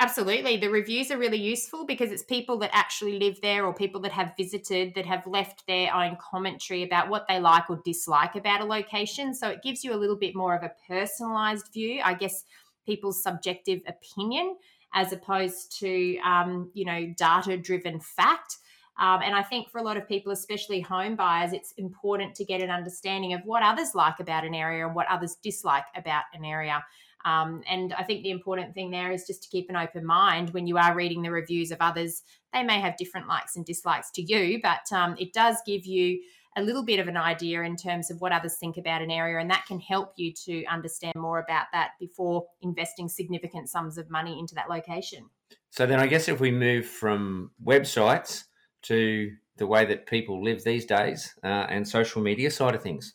Absolutely. 0.00 0.56
The 0.56 0.68
reviews 0.68 1.10
are 1.12 1.18
really 1.18 1.40
useful 1.40 1.86
because 1.86 2.10
it's 2.10 2.24
people 2.24 2.58
that 2.58 2.70
actually 2.72 3.18
live 3.18 3.40
there 3.40 3.64
or 3.64 3.72
people 3.72 4.00
that 4.02 4.12
have 4.12 4.34
visited 4.36 4.92
that 4.96 5.06
have 5.06 5.24
left 5.26 5.66
their 5.68 5.94
own 5.94 6.18
commentary 6.20 6.82
about 6.82 7.08
what 7.08 7.26
they 7.28 7.38
like 7.38 7.70
or 7.70 7.80
dislike 7.84 8.34
about 8.34 8.60
a 8.60 8.64
location. 8.64 9.32
So 9.32 9.48
it 9.48 9.62
gives 9.62 9.84
you 9.84 9.94
a 9.94 9.96
little 9.96 10.16
bit 10.16 10.34
more 10.34 10.54
of 10.54 10.64
a 10.64 10.72
personalized 10.88 11.72
view, 11.72 12.00
I 12.04 12.14
guess, 12.14 12.44
people's 12.84 13.22
subjective 13.22 13.80
opinion 13.86 14.56
as 14.94 15.12
opposed 15.12 15.78
to, 15.78 16.18
um, 16.18 16.70
you 16.74 16.84
know, 16.84 17.14
data 17.16 17.56
driven 17.56 18.00
fact. 18.00 18.58
Um, 18.98 19.22
and 19.22 19.34
I 19.34 19.42
think 19.42 19.70
for 19.70 19.78
a 19.78 19.82
lot 19.82 19.96
of 19.96 20.06
people, 20.08 20.32
especially 20.32 20.80
home 20.80 21.16
buyers, 21.16 21.52
it's 21.52 21.72
important 21.72 22.34
to 22.36 22.44
get 22.44 22.62
an 22.62 22.70
understanding 22.70 23.32
of 23.32 23.40
what 23.44 23.62
others 23.62 23.94
like 23.94 24.20
about 24.20 24.44
an 24.44 24.54
area 24.54 24.86
and 24.86 24.94
what 24.94 25.08
others 25.08 25.36
dislike 25.42 25.84
about 25.96 26.24
an 26.32 26.44
area. 26.44 26.84
Um, 27.24 27.62
and 27.68 27.92
I 27.94 28.02
think 28.02 28.22
the 28.22 28.30
important 28.30 28.74
thing 28.74 28.90
there 28.90 29.10
is 29.10 29.26
just 29.26 29.42
to 29.44 29.48
keep 29.48 29.70
an 29.70 29.76
open 29.76 30.04
mind 30.04 30.50
when 30.50 30.66
you 30.66 30.76
are 30.76 30.94
reading 30.94 31.22
the 31.22 31.30
reviews 31.30 31.70
of 31.70 31.78
others. 31.80 32.22
They 32.52 32.62
may 32.62 32.80
have 32.80 32.96
different 32.96 33.28
likes 33.28 33.56
and 33.56 33.64
dislikes 33.64 34.10
to 34.12 34.22
you, 34.22 34.60
but 34.62 34.92
um, 34.92 35.16
it 35.18 35.32
does 35.32 35.56
give 35.66 35.86
you 35.86 36.20
a 36.56 36.62
little 36.62 36.84
bit 36.84 37.00
of 37.00 37.08
an 37.08 37.16
idea 37.16 37.62
in 37.62 37.76
terms 37.76 38.10
of 38.10 38.20
what 38.20 38.30
others 38.30 38.56
think 38.56 38.76
about 38.76 39.02
an 39.02 39.10
area, 39.10 39.40
and 39.40 39.50
that 39.50 39.64
can 39.66 39.80
help 39.80 40.12
you 40.16 40.32
to 40.44 40.64
understand 40.66 41.14
more 41.16 41.40
about 41.40 41.66
that 41.72 41.92
before 41.98 42.46
investing 42.62 43.08
significant 43.08 43.68
sums 43.68 43.98
of 43.98 44.08
money 44.08 44.38
into 44.38 44.54
that 44.54 44.70
location. 44.70 45.28
So, 45.70 45.86
then 45.86 45.98
I 45.98 46.06
guess 46.06 46.28
if 46.28 46.38
we 46.38 46.52
move 46.52 46.86
from 46.86 47.50
websites 47.64 48.44
to 48.84 49.32
the 49.56 49.66
way 49.66 49.84
that 49.84 50.06
people 50.06 50.42
live 50.42 50.64
these 50.64 50.84
days 50.84 51.34
uh, 51.44 51.66
and 51.68 51.86
social 51.86 52.22
media 52.22 52.50
side 52.50 52.74
of 52.74 52.82
things. 52.82 53.14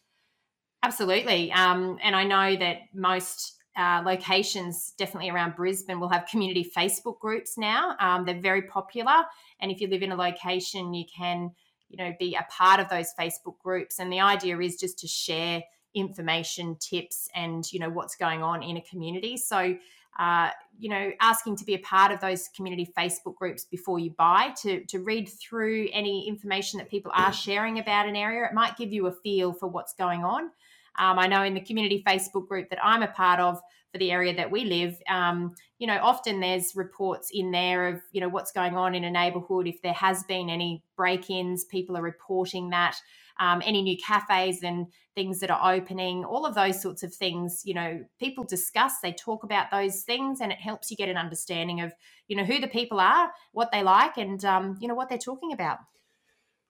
Absolutely. 0.83 1.51
Um, 1.51 1.97
and 2.01 2.15
I 2.15 2.23
know 2.23 2.55
that 2.55 2.77
most 2.93 3.57
uh, 3.77 4.01
locations, 4.05 4.93
definitely 4.97 5.29
around 5.29 5.55
Brisbane, 5.55 5.99
will 5.99 6.09
have 6.09 6.25
community 6.31 6.69
Facebook 6.75 7.19
groups 7.19 7.57
now. 7.57 7.95
Um, 7.99 8.25
they're 8.25 8.39
very 8.39 8.63
popular. 8.63 9.23
And 9.59 9.71
if 9.71 9.81
you 9.81 9.87
live 9.87 10.01
in 10.01 10.11
a 10.11 10.15
location, 10.15 10.93
you 10.93 11.05
can, 11.15 11.51
you 11.89 11.97
know, 11.97 12.13
be 12.19 12.35
a 12.35 12.45
part 12.49 12.79
of 12.79 12.87
those 12.89 13.13
Facebook 13.19 13.59
groups. 13.61 13.99
And 13.99 14.11
the 14.11 14.21
idea 14.21 14.57
is 14.59 14.77
just 14.77 14.99
to 14.99 15.07
share 15.07 15.63
information, 15.93 16.77
tips, 16.79 17.27
and, 17.35 17.69
you 17.73 17.79
know, 17.79 17.89
what's 17.89 18.15
going 18.15 18.43
on 18.43 18.63
in 18.63 18.77
a 18.77 18.81
community. 18.81 19.35
So 19.37 19.75
uh, 20.19 20.49
you 20.77 20.89
know, 20.89 21.11
asking 21.21 21.55
to 21.55 21.65
be 21.65 21.73
a 21.75 21.79
part 21.79 22.11
of 22.11 22.19
those 22.19 22.49
community 22.49 22.91
Facebook 22.97 23.35
groups 23.35 23.63
before 23.63 23.99
you 23.99 24.11
buy 24.11 24.53
to, 24.61 24.83
to 24.85 24.99
read 24.99 25.29
through 25.29 25.87
any 25.93 26.27
information 26.27 26.77
that 26.77 26.89
people 26.89 27.11
are 27.15 27.33
sharing 27.33 27.79
about 27.79 28.07
an 28.07 28.17
area. 28.17 28.45
It 28.45 28.53
might 28.53 28.77
give 28.77 28.91
you 28.91 29.07
a 29.07 29.11
feel 29.11 29.53
for 29.53 29.67
what's 29.67 29.93
going 29.93 30.23
on. 30.23 30.51
Um, 30.99 31.17
I 31.17 31.27
know 31.27 31.43
in 31.43 31.53
the 31.53 31.61
community 31.61 32.03
Facebook 32.05 32.47
group 32.47 32.69
that 32.69 32.79
I'm 32.83 33.01
a 33.01 33.07
part 33.07 33.39
of 33.39 33.61
for 33.91 33.97
the 33.97 34.11
area 34.11 34.35
that 34.35 34.51
we 34.51 34.65
live, 34.65 35.01
um, 35.09 35.55
you 35.79 35.87
know, 35.87 35.97
often 36.01 36.41
there's 36.41 36.75
reports 36.75 37.31
in 37.33 37.51
there 37.51 37.87
of, 37.87 38.01
you 38.11 38.19
know, 38.19 38.29
what's 38.29 38.51
going 38.51 38.75
on 38.75 38.93
in 38.93 39.05
a 39.05 39.11
neighborhood. 39.11 39.67
If 39.67 39.81
there 39.81 39.93
has 39.93 40.23
been 40.23 40.49
any 40.49 40.83
break 40.95 41.29
ins, 41.29 41.63
people 41.63 41.97
are 41.97 42.01
reporting 42.01 42.69
that. 42.71 42.97
Um, 43.39 43.61
any 43.65 43.81
new 43.81 43.97
cafes 43.97 44.63
and 44.63 44.87
things 45.15 45.39
that 45.39 45.49
are 45.49 45.73
opening, 45.73 46.25
all 46.25 46.45
of 46.45 46.55
those 46.55 46.81
sorts 46.81 47.03
of 47.03 47.13
things, 47.13 47.61
you 47.65 47.73
know, 47.73 48.03
people 48.19 48.43
discuss, 48.43 48.99
they 49.01 49.13
talk 49.13 49.43
about 49.43 49.71
those 49.71 50.01
things, 50.01 50.41
and 50.41 50.51
it 50.51 50.59
helps 50.59 50.91
you 50.91 50.97
get 50.97 51.09
an 51.09 51.17
understanding 51.17 51.81
of, 51.81 51.93
you 52.27 52.35
know, 52.35 52.43
who 52.43 52.59
the 52.59 52.67
people 52.67 52.99
are, 52.99 53.31
what 53.53 53.71
they 53.71 53.81
like, 53.81 54.17
and, 54.17 54.43
um, 54.43 54.77
you 54.79 54.87
know, 54.87 54.95
what 54.95 55.09
they're 55.09 55.17
talking 55.17 55.53
about. 55.53 55.79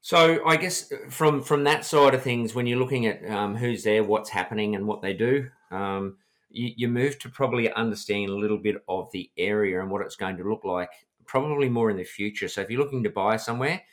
So 0.02 0.46
I 0.46 0.56
guess 0.56 0.92
uh, 0.92 0.98
from 1.10 1.42
from 1.42 1.64
that 1.66 1.86
side 1.86 2.14
of 2.14 2.24
things, 2.24 2.56
when 2.56 2.66
you're 2.68 2.80
looking 2.80 3.06
at 3.06 3.28
um, 3.30 3.56
who's 3.56 3.84
there, 3.84 4.04
what's 4.04 4.30
happening, 4.30 4.76
and 4.76 4.88
what 4.88 5.02
they 5.02 5.14
do, 5.14 5.50
um, 5.72 6.18
you, 6.50 6.72
you, 6.78 6.88
move 6.88 7.20
to 7.20 7.30
probably 7.30 7.72
understanding 7.74 8.30
a 8.30 8.40
little 8.40 8.58
bit 8.58 8.78
of 8.88 9.12
the 9.12 9.30
area 9.38 9.82
and 9.82 9.92
what 9.92 10.02
it's 10.02 10.16
going 10.16 10.38
to 10.38 10.50
look 10.50 10.64
like, 10.64 10.90
probably 11.26 11.70
more 11.70 11.90
in 11.92 11.98
the 11.98 12.04
future. 12.04 12.48
So 12.48 12.62
if 12.62 12.70
you're 12.70 12.82
looking 12.82 13.04
to 13.04 13.10
buy 13.10 13.38
somewhere, 13.38 13.84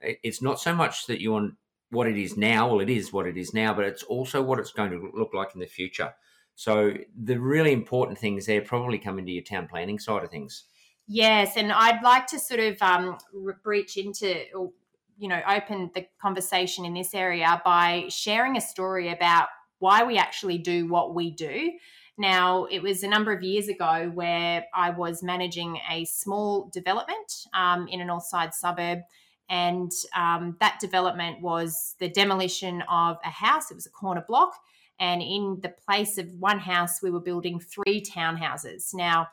it's 0.00 0.42
not 0.42 0.60
so 0.60 0.74
much 0.74 1.06
that 1.06 1.20
you 1.20 1.32
want 1.32 1.54
what 1.94 2.06
it 2.06 2.18
is 2.18 2.36
now. 2.36 2.68
Well, 2.68 2.80
it 2.80 2.90
is 2.90 3.12
what 3.12 3.26
it 3.26 3.36
is 3.36 3.54
now, 3.54 3.72
but 3.72 3.84
it's 3.84 4.02
also 4.02 4.42
what 4.42 4.58
it's 4.58 4.72
going 4.72 4.90
to 4.90 5.10
look 5.14 5.32
like 5.32 5.54
in 5.54 5.60
the 5.60 5.66
future. 5.66 6.12
So 6.54 6.94
the 7.16 7.40
really 7.40 7.72
important 7.72 8.18
things 8.18 8.46
there 8.46 8.60
probably 8.60 8.98
come 8.98 9.18
into 9.18 9.32
your 9.32 9.42
town 9.42 9.66
planning 9.66 9.98
side 9.98 10.22
of 10.22 10.30
things. 10.30 10.64
Yes, 11.06 11.56
and 11.56 11.72
I'd 11.72 12.02
like 12.02 12.26
to 12.28 12.38
sort 12.38 12.60
of 12.60 12.80
um, 12.80 13.18
breach 13.62 13.96
into 13.96 14.70
you 15.16 15.28
know 15.28 15.40
open 15.48 15.90
the 15.94 16.06
conversation 16.20 16.84
in 16.84 16.94
this 16.94 17.14
area 17.14 17.60
by 17.64 18.06
sharing 18.08 18.56
a 18.56 18.60
story 18.60 19.10
about 19.10 19.48
why 19.78 20.02
we 20.02 20.16
actually 20.16 20.58
do 20.58 20.88
what 20.88 21.14
we 21.14 21.30
do 21.30 21.72
now 22.18 22.64
it 22.64 22.82
was 22.82 23.02
a 23.02 23.08
number 23.08 23.32
of 23.32 23.42
years 23.42 23.68
ago 23.68 24.10
where 24.14 24.64
i 24.74 24.90
was 24.90 25.22
managing 25.22 25.78
a 25.90 26.04
small 26.04 26.68
development 26.72 27.46
um, 27.54 27.86
in 27.88 28.00
a 28.00 28.04
north 28.04 28.24
side 28.24 28.52
suburb 28.52 29.00
and 29.48 29.90
um, 30.16 30.56
that 30.60 30.78
development 30.80 31.40
was 31.42 31.94
the 31.98 32.08
demolition 32.08 32.82
of 32.88 33.18
a 33.24 33.30
house. 33.30 33.70
It 33.70 33.74
was 33.74 33.86
a 33.86 33.90
corner 33.90 34.24
block. 34.26 34.54
And 35.00 35.20
in 35.20 35.58
the 35.60 35.74
place 35.86 36.18
of 36.18 36.28
one 36.38 36.58
house 36.58 37.02
we 37.02 37.10
were 37.10 37.20
building 37.20 37.60
three 37.60 38.00
townhouses. 38.00 38.94
Now 38.94 39.28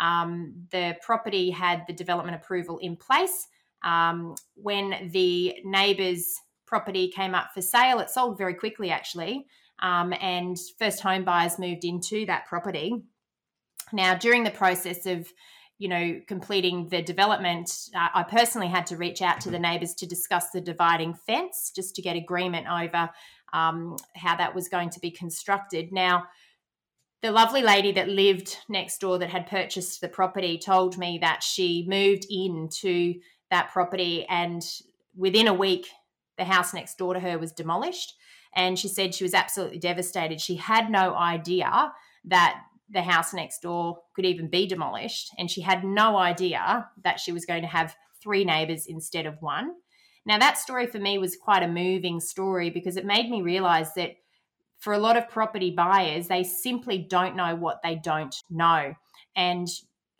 um, 0.00 0.66
the 0.70 0.96
property 1.00 1.50
had 1.50 1.84
the 1.86 1.92
development 1.92 2.36
approval 2.36 2.78
in 2.78 2.96
place. 2.96 3.46
Um, 3.82 4.34
when 4.54 5.10
the 5.12 5.56
neighbour's 5.64 6.34
property 6.66 7.08
came 7.08 7.34
up 7.34 7.50
for 7.54 7.62
sale, 7.62 8.00
it 8.00 8.10
sold 8.10 8.36
very 8.36 8.54
quickly 8.54 8.90
actually, 8.90 9.46
um, 9.78 10.12
and 10.20 10.56
first 10.78 11.00
home 11.00 11.24
buyers 11.24 11.58
moved 11.58 11.84
into 11.84 12.26
that 12.26 12.46
property. 12.46 13.04
Now, 13.92 14.14
during 14.16 14.42
the 14.42 14.50
process 14.50 15.06
of 15.06 15.32
you 15.78 15.88
know 15.88 16.20
completing 16.26 16.88
the 16.88 17.02
development, 17.02 17.88
uh, 17.94 18.08
I 18.14 18.22
personally 18.22 18.68
had 18.68 18.86
to 18.86 18.96
reach 18.96 19.22
out 19.22 19.40
to 19.42 19.50
the 19.50 19.58
neighbours 19.58 19.94
to 19.96 20.06
discuss 20.06 20.50
the 20.50 20.60
dividing 20.60 21.14
fence, 21.14 21.72
just 21.74 21.94
to 21.96 22.02
get 22.02 22.16
agreement 22.16 22.66
over 22.66 23.10
um, 23.52 23.96
how 24.14 24.36
that 24.36 24.54
was 24.54 24.68
going 24.68 24.90
to 24.90 25.00
be 25.00 25.10
constructed. 25.10 25.92
Now 25.92 26.24
the 27.22 27.32
lovely 27.32 27.62
lady 27.62 27.92
that 27.92 28.08
lived 28.08 28.58
next 28.68 28.98
door 29.00 29.18
that 29.18 29.30
had 29.30 29.46
purchased 29.46 30.00
the 30.00 30.08
property 30.08 30.58
told 30.58 30.98
me 30.98 31.18
that 31.20 31.42
she 31.42 31.84
moved 31.88 32.26
into 32.30 33.14
that 33.50 33.72
property. 33.72 34.26
And 34.28 34.64
within 35.14 35.48
a 35.48 35.54
week, 35.54 35.88
the 36.36 36.44
house 36.44 36.74
next 36.74 36.98
door 36.98 37.14
to 37.14 37.20
her 37.20 37.38
was 37.38 37.52
demolished. 37.52 38.14
And 38.54 38.78
she 38.78 38.88
said 38.88 39.14
she 39.14 39.24
was 39.24 39.34
absolutely 39.34 39.78
devastated. 39.78 40.40
She 40.40 40.56
had 40.56 40.90
no 40.90 41.14
idea 41.14 41.92
that 42.26 42.62
the 42.90 43.02
house 43.02 43.34
next 43.34 43.60
door 43.60 43.98
could 44.14 44.24
even 44.24 44.48
be 44.48 44.66
demolished. 44.66 45.30
And 45.38 45.50
she 45.50 45.60
had 45.60 45.84
no 45.84 46.16
idea 46.16 46.88
that 47.02 47.20
she 47.20 47.32
was 47.32 47.44
going 47.44 47.62
to 47.62 47.68
have 47.68 47.96
three 48.22 48.44
neighbors 48.44 48.86
instead 48.86 49.26
of 49.26 49.40
one. 49.40 49.72
Now, 50.24 50.38
that 50.38 50.58
story 50.58 50.86
for 50.86 50.98
me 50.98 51.18
was 51.18 51.36
quite 51.36 51.62
a 51.62 51.68
moving 51.68 52.18
story 52.20 52.70
because 52.70 52.96
it 52.96 53.04
made 53.04 53.30
me 53.30 53.42
realize 53.42 53.94
that 53.94 54.16
for 54.78 54.92
a 54.92 54.98
lot 54.98 55.16
of 55.16 55.28
property 55.28 55.70
buyers, 55.70 56.28
they 56.28 56.42
simply 56.42 56.98
don't 56.98 57.36
know 57.36 57.54
what 57.54 57.80
they 57.82 57.96
don't 57.96 58.34
know. 58.50 58.94
And 59.34 59.68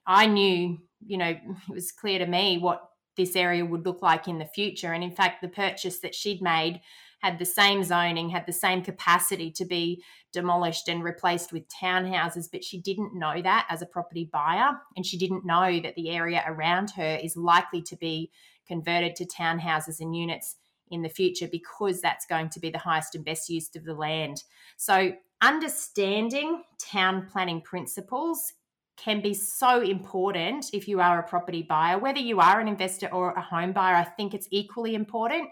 I 0.07 0.27
knew, 0.27 0.79
you 1.05 1.19
know, 1.19 1.31
it 1.31 1.41
was 1.69 1.93
clear 1.93 2.19
to 2.21 2.27
me 2.27 2.59
what 2.59 2.89
this 3.17 3.35
area 3.35 3.65
would 3.65 3.85
look 3.85 4.03
like 4.03 4.29
in 4.29 4.39
the 4.39 4.47
future. 4.47 4.93
And 4.93 5.03
in 5.03 5.11
fact, 5.11 5.43
the 5.43 5.49
purchase 5.49 6.01
that 6.01 6.15
she'd 6.15 6.43
made 6.43 6.81
had 7.19 7.39
the 7.39 7.45
same 7.45 7.83
zoning, 7.83 8.29
had 8.29 8.47
the 8.47 8.53
same 8.53 8.83
capacity 8.83 9.51
to 9.51 9.65
be 9.65 10.03
demolished 10.33 10.89
and 10.89 11.03
replaced 11.03 11.53
with 11.53 11.65
townhouses, 11.69 12.49
but 12.51 12.63
she 12.63 12.81
didn't 12.81 13.19
know 13.19 13.41
that 13.43 13.67
as 13.71 13.83
a 13.83 13.87
property 13.87 14.29
buyer. 14.31 14.71
And 14.97 15.07
she 15.07 15.17
didn't 15.17 15.47
know 15.47 15.81
that 15.81 15.95
the 15.95 16.11
area 16.11 16.45
around 16.47 16.91
her 16.91 17.19
is 17.23 17.37
likely 17.37 17.83
to 17.83 17.97
be 17.97 18.31
converted 18.67 19.17
to 19.17 19.27
townhouses 19.27 20.01
and 20.01 20.15
units 20.15 20.57
in 20.91 21.03
the 21.03 21.09
future 21.09 21.49
because 21.49 22.01
that's 22.01 22.27
going 22.27 22.49
to 22.51 22.61
be 22.61 22.71
the 22.71 22.79
highest 22.79 23.15
and 23.15 23.25
best 23.25 23.49
use 23.49 23.75
of 23.75 23.85
the 23.85 23.95
land. 23.95 24.45
So, 24.77 25.13
understanding 25.43 26.63
town 26.79 27.29
planning 27.31 27.61
principles 27.61 28.53
can 28.97 29.21
be 29.21 29.35
so 29.35 29.83
important 29.83 30.71
if 30.73 30.89
you 30.89 31.01
are 31.01 31.19
a 31.19 31.29
property 31.29 31.63
buyer. 31.63 31.99
Whether 31.99 32.21
you 32.21 32.41
are 32.41 32.61
an 32.61 32.69
investor 32.69 33.09
or 33.09 33.33
a 33.33 33.43
home 33.43 33.73
buyer, 33.73 33.95
I 33.95 34.05
think 34.05 34.33
it's 34.33 34.49
equally 34.51 34.95
important 34.95 35.49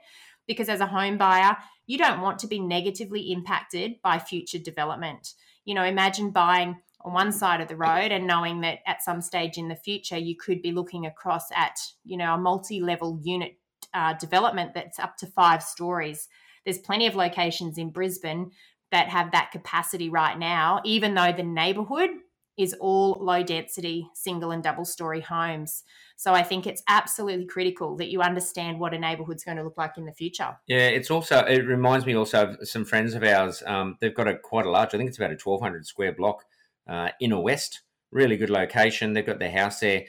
because 0.46 0.68
as 0.68 0.80
a 0.80 0.86
home 0.86 1.18
buyer, 1.18 1.56
you 1.86 1.98
don't 1.98 2.20
want 2.20 2.38
to 2.40 2.46
be 2.46 2.60
negatively 2.60 3.32
impacted 3.32 3.96
by 4.02 4.18
future 4.18 4.58
development. 4.58 5.34
You 5.64 5.74
know, 5.74 5.84
imagine 5.84 6.30
buying 6.30 6.76
on 7.00 7.12
one 7.12 7.32
side 7.32 7.60
of 7.60 7.68
the 7.68 7.76
road 7.76 8.12
and 8.12 8.26
knowing 8.26 8.62
that 8.62 8.78
at 8.86 9.02
some 9.02 9.20
stage 9.20 9.58
in 9.58 9.68
the 9.68 9.76
future 9.76 10.16
you 10.16 10.36
could 10.36 10.62
be 10.62 10.72
looking 10.72 11.06
across 11.06 11.44
at, 11.54 11.78
you 12.04 12.16
know, 12.16 12.34
a 12.34 12.38
multi-level 12.38 13.20
unit 13.22 13.58
uh, 13.92 14.14
development 14.14 14.72
that's 14.74 14.98
up 14.98 15.16
to 15.18 15.26
five 15.26 15.62
stories. 15.62 16.28
There's 16.64 16.78
plenty 16.78 17.06
of 17.06 17.14
locations 17.14 17.76
in 17.76 17.90
Brisbane 17.90 18.50
that 18.90 19.08
have 19.08 19.32
that 19.32 19.50
capacity 19.50 20.08
right 20.08 20.38
now, 20.38 20.80
even 20.84 21.14
though 21.14 21.32
the 21.32 21.42
neighborhood 21.42 22.10
is 22.56 22.74
all 22.80 23.16
low 23.20 23.42
density 23.42 24.08
single 24.14 24.50
and 24.50 24.62
double 24.62 24.84
story 24.84 25.20
homes. 25.20 25.82
So 26.16 26.32
I 26.32 26.42
think 26.42 26.66
it's 26.66 26.82
absolutely 26.88 27.46
critical 27.46 27.96
that 27.96 28.10
you 28.10 28.22
understand 28.22 28.78
what 28.78 28.94
a 28.94 28.98
neighbourhood's 28.98 29.44
going 29.44 29.56
to 29.56 29.64
look 29.64 29.76
like 29.76 29.98
in 29.98 30.04
the 30.04 30.12
future. 30.12 30.56
Yeah, 30.68 30.88
it's 30.88 31.10
also 31.10 31.40
it 31.40 31.66
reminds 31.66 32.06
me 32.06 32.14
also 32.14 32.56
of 32.60 32.68
some 32.68 32.84
friends 32.84 33.14
of 33.14 33.24
ours. 33.24 33.62
Um, 33.66 33.96
they've 34.00 34.14
got 34.14 34.28
a 34.28 34.36
quite 34.36 34.66
a 34.66 34.70
large, 34.70 34.94
I 34.94 34.98
think 34.98 35.08
it's 35.08 35.18
about 35.18 35.32
a 35.32 35.36
twelve 35.36 35.60
hundred 35.60 35.86
square 35.86 36.12
block 36.12 36.44
uh, 36.86 37.08
inner 37.20 37.40
west, 37.40 37.80
really 38.12 38.36
good 38.36 38.50
location. 38.50 39.12
They've 39.12 39.26
got 39.26 39.40
their 39.40 39.50
house 39.50 39.80
there. 39.80 40.04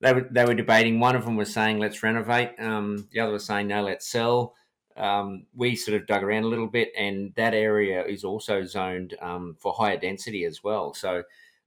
They 0.00 0.14
were 0.14 0.26
they 0.30 0.46
were 0.46 0.54
debating. 0.54 0.98
One 0.98 1.16
of 1.16 1.26
them 1.26 1.36
was 1.36 1.52
saying 1.52 1.78
let's 1.78 2.02
renovate. 2.02 2.52
Um, 2.58 3.08
the 3.12 3.20
other 3.20 3.32
was 3.32 3.44
saying 3.44 3.68
no, 3.68 3.82
let's 3.82 4.08
sell. 4.08 4.54
Um, 4.96 5.46
we 5.54 5.76
sort 5.76 6.00
of 6.00 6.06
dug 6.06 6.22
around 6.22 6.44
a 6.44 6.48
little 6.48 6.66
bit, 6.66 6.88
and 6.96 7.32
that 7.36 7.54
area 7.54 8.04
is 8.04 8.24
also 8.24 8.64
zoned 8.64 9.14
um, 9.20 9.56
for 9.58 9.72
higher 9.72 9.98
density 9.98 10.44
as 10.44 10.64
well. 10.64 10.94
So 10.94 11.22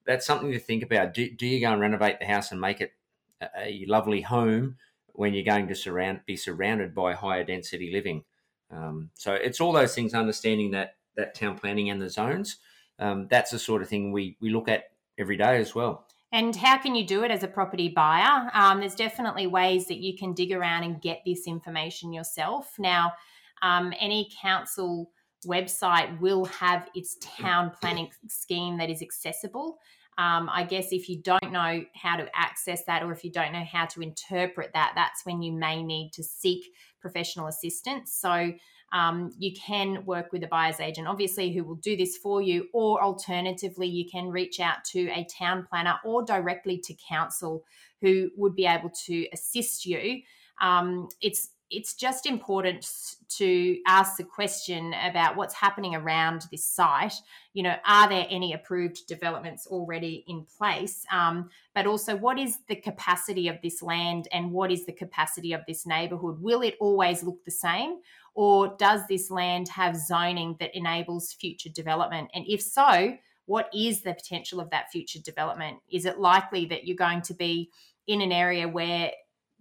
that's 0.06 0.26
something 0.26 0.52
to 0.52 0.60
think 0.60 0.84
about. 0.84 1.13
Do, 1.13 1.30
do 1.30 1.48
you 1.48 1.60
go 1.60 1.72
and 1.72 1.82
renovate 1.82 2.20
the 2.20 2.26
house 2.26 2.52
and 2.52 2.60
make 2.60 2.82
it 2.82 2.94
a, 3.42 3.48
a 3.58 3.86
lovely 3.88 4.22
home 4.22 4.78
when 5.13 5.34
you're 5.34 5.44
going 5.44 5.68
to 5.68 5.76
surround 5.76 6.22
be 6.26 6.36
surrounded 6.36 6.94
by 6.94 7.13
higher 7.13 7.44
density 7.44 7.92
living? 7.92 8.24
Um, 8.72 9.12
so 9.13 9.34
it's 9.34 9.62
all 9.62 9.72
those 9.72 9.96
things. 9.96 10.13
Understanding 10.13 10.72
that 10.72 10.96
that 11.16 11.36
town 11.36 11.58
planning 11.58 11.89
and 11.89 12.02
the 12.02 12.10
zones. 12.10 12.58
Um, 13.00 13.28
that's 13.30 13.52
the 13.52 13.60
sort 13.60 13.82
of 13.82 13.89
thing 13.89 14.12
we 14.12 14.38
we 14.39 14.50
look 14.50 14.68
at 14.68 14.92
every 15.18 15.38
day 15.38 15.58
as 15.58 15.76
well. 15.76 16.08
And 16.32 16.56
how 16.56 16.80
can 16.80 16.96
you 16.96 17.06
do 17.06 17.24
it 17.24 17.30
as 17.30 17.44
a 17.44 17.48
property 17.48 17.89
buyer? 17.89 18.50
Um, 18.56 18.80
there's 18.80 18.96
definitely 18.96 19.46
ways 19.46 19.86
that 19.86 20.00
you 20.00 20.18
can 20.18 20.34
dig 20.34 20.52
around 20.52 20.84
and 20.84 21.00
get 21.00 21.22
this 21.26 21.46
information 21.46 22.12
yourself. 22.12 22.74
Now, 22.80 23.13
um, 23.62 23.94
any 24.00 24.30
council 24.42 25.12
website 25.45 26.19
will 26.19 26.45
have 26.45 26.89
its 26.95 27.17
town 27.21 27.71
planning 27.79 28.10
scheme 28.27 28.77
that 28.77 28.89
is 28.89 29.01
accessible. 29.01 29.79
Um, 30.17 30.49
I 30.51 30.63
guess 30.63 30.91
if 30.91 31.10
you 31.10 31.21
don't 31.21 31.51
know 31.51 31.84
how 31.95 32.17
to 32.17 32.27
access 32.36 32.84
that 32.86 33.01
or 33.01 33.12
if 33.12 33.23
you 33.23 33.32
don't 33.32 33.51
know 33.51 33.65
how 33.69 33.86
to 33.88 34.01
interpret 34.01 34.71
that, 34.73 34.93
that's 34.95 35.25
when 35.25 35.41
you 35.41 35.51
may 35.51 35.82
need 35.82 36.12
to 36.13 36.23
seek 36.23 36.65
professional 37.01 37.47
assistance. 37.47 38.13
So 38.13 38.53
um, 38.93 39.32
you 39.39 39.53
can 39.53 40.06
work 40.06 40.32
with 40.32 40.43
a 40.43 40.47
buyer's 40.47 40.79
agent, 40.79 41.08
obviously, 41.08 41.51
who 41.51 41.63
will 41.63 41.75
do 41.75 41.97
this 41.97 42.15
for 42.15 42.43
you, 42.43 42.67
or 42.73 43.01
alternatively, 43.01 43.88
you 43.88 44.08
can 44.08 44.27
reach 44.29 44.60
out 44.60 44.84
to 44.91 45.10
a 45.10 45.25
town 45.25 45.65
planner 45.67 45.95
or 46.06 46.23
directly 46.23 46.77
to 46.77 46.93
council 47.10 47.63
who 48.01 48.29
would 48.38 48.56
be 48.56 48.67
able 48.67 48.91
to 49.06 49.27
assist 49.34 49.88
you. 49.88 50.21
Um, 50.62 51.10
it's 51.21 51.49
it's 51.74 51.96
just 51.96 52.26
important 52.26 52.88
to 53.38 53.80
ask 53.88 54.18
the 54.18 54.24
question 54.24 54.94
about 54.94 55.36
what's 55.36 55.56
happening 55.56 55.96
around 55.96 56.46
this 56.52 56.64
site. 56.64 57.16
You 57.54 57.64
know, 57.64 57.76
are 57.86 58.08
there 58.08 58.28
any 58.30 58.54
approved 58.54 59.08
developments 59.08 59.66
already 59.66 60.24
in 60.28 60.46
place? 60.58 61.04
Um, 61.12 61.50
but 61.74 61.88
also, 61.88 62.16
what 62.16 62.38
is 62.38 62.60
the 62.68 62.76
capacity 62.76 63.48
of 63.48 63.58
this 63.64 63.82
land 63.82 64.28
and 64.32 64.52
what 64.52 64.72
is 64.72 64.86
the 64.86 64.94
capacity 64.94 65.54
of 65.54 65.62
this 65.68 65.86
neighbourhood? 65.86 66.42
Will 66.42 66.62
it 66.62 66.76
always 66.80 67.24
look 67.24 67.44
the 67.44 67.52
same? 67.52 67.98
Or 68.36 68.76
does 68.78 69.02
this 69.08 69.32
land 69.32 69.68
have 69.70 69.96
zoning 69.96 70.56
that 70.60 70.76
enables 70.76 71.34
future 71.34 71.70
development? 71.70 72.30
And 72.34 72.46
if 72.48 72.62
so, 72.62 73.18
what 73.46 73.70
is 73.74 74.02
the 74.02 74.14
potential 74.14 74.60
of 74.60 74.70
that 74.70 74.92
future 74.92 75.20
development? 75.20 75.80
Is 75.92 76.06
it 76.06 76.20
likely 76.20 76.66
that 76.68 76.86
you're 76.86 76.96
going 76.96 77.22
to 77.24 77.34
be 77.34 77.72
in 78.08 78.22
an 78.22 78.32
area 78.32 78.68
where 78.68 79.12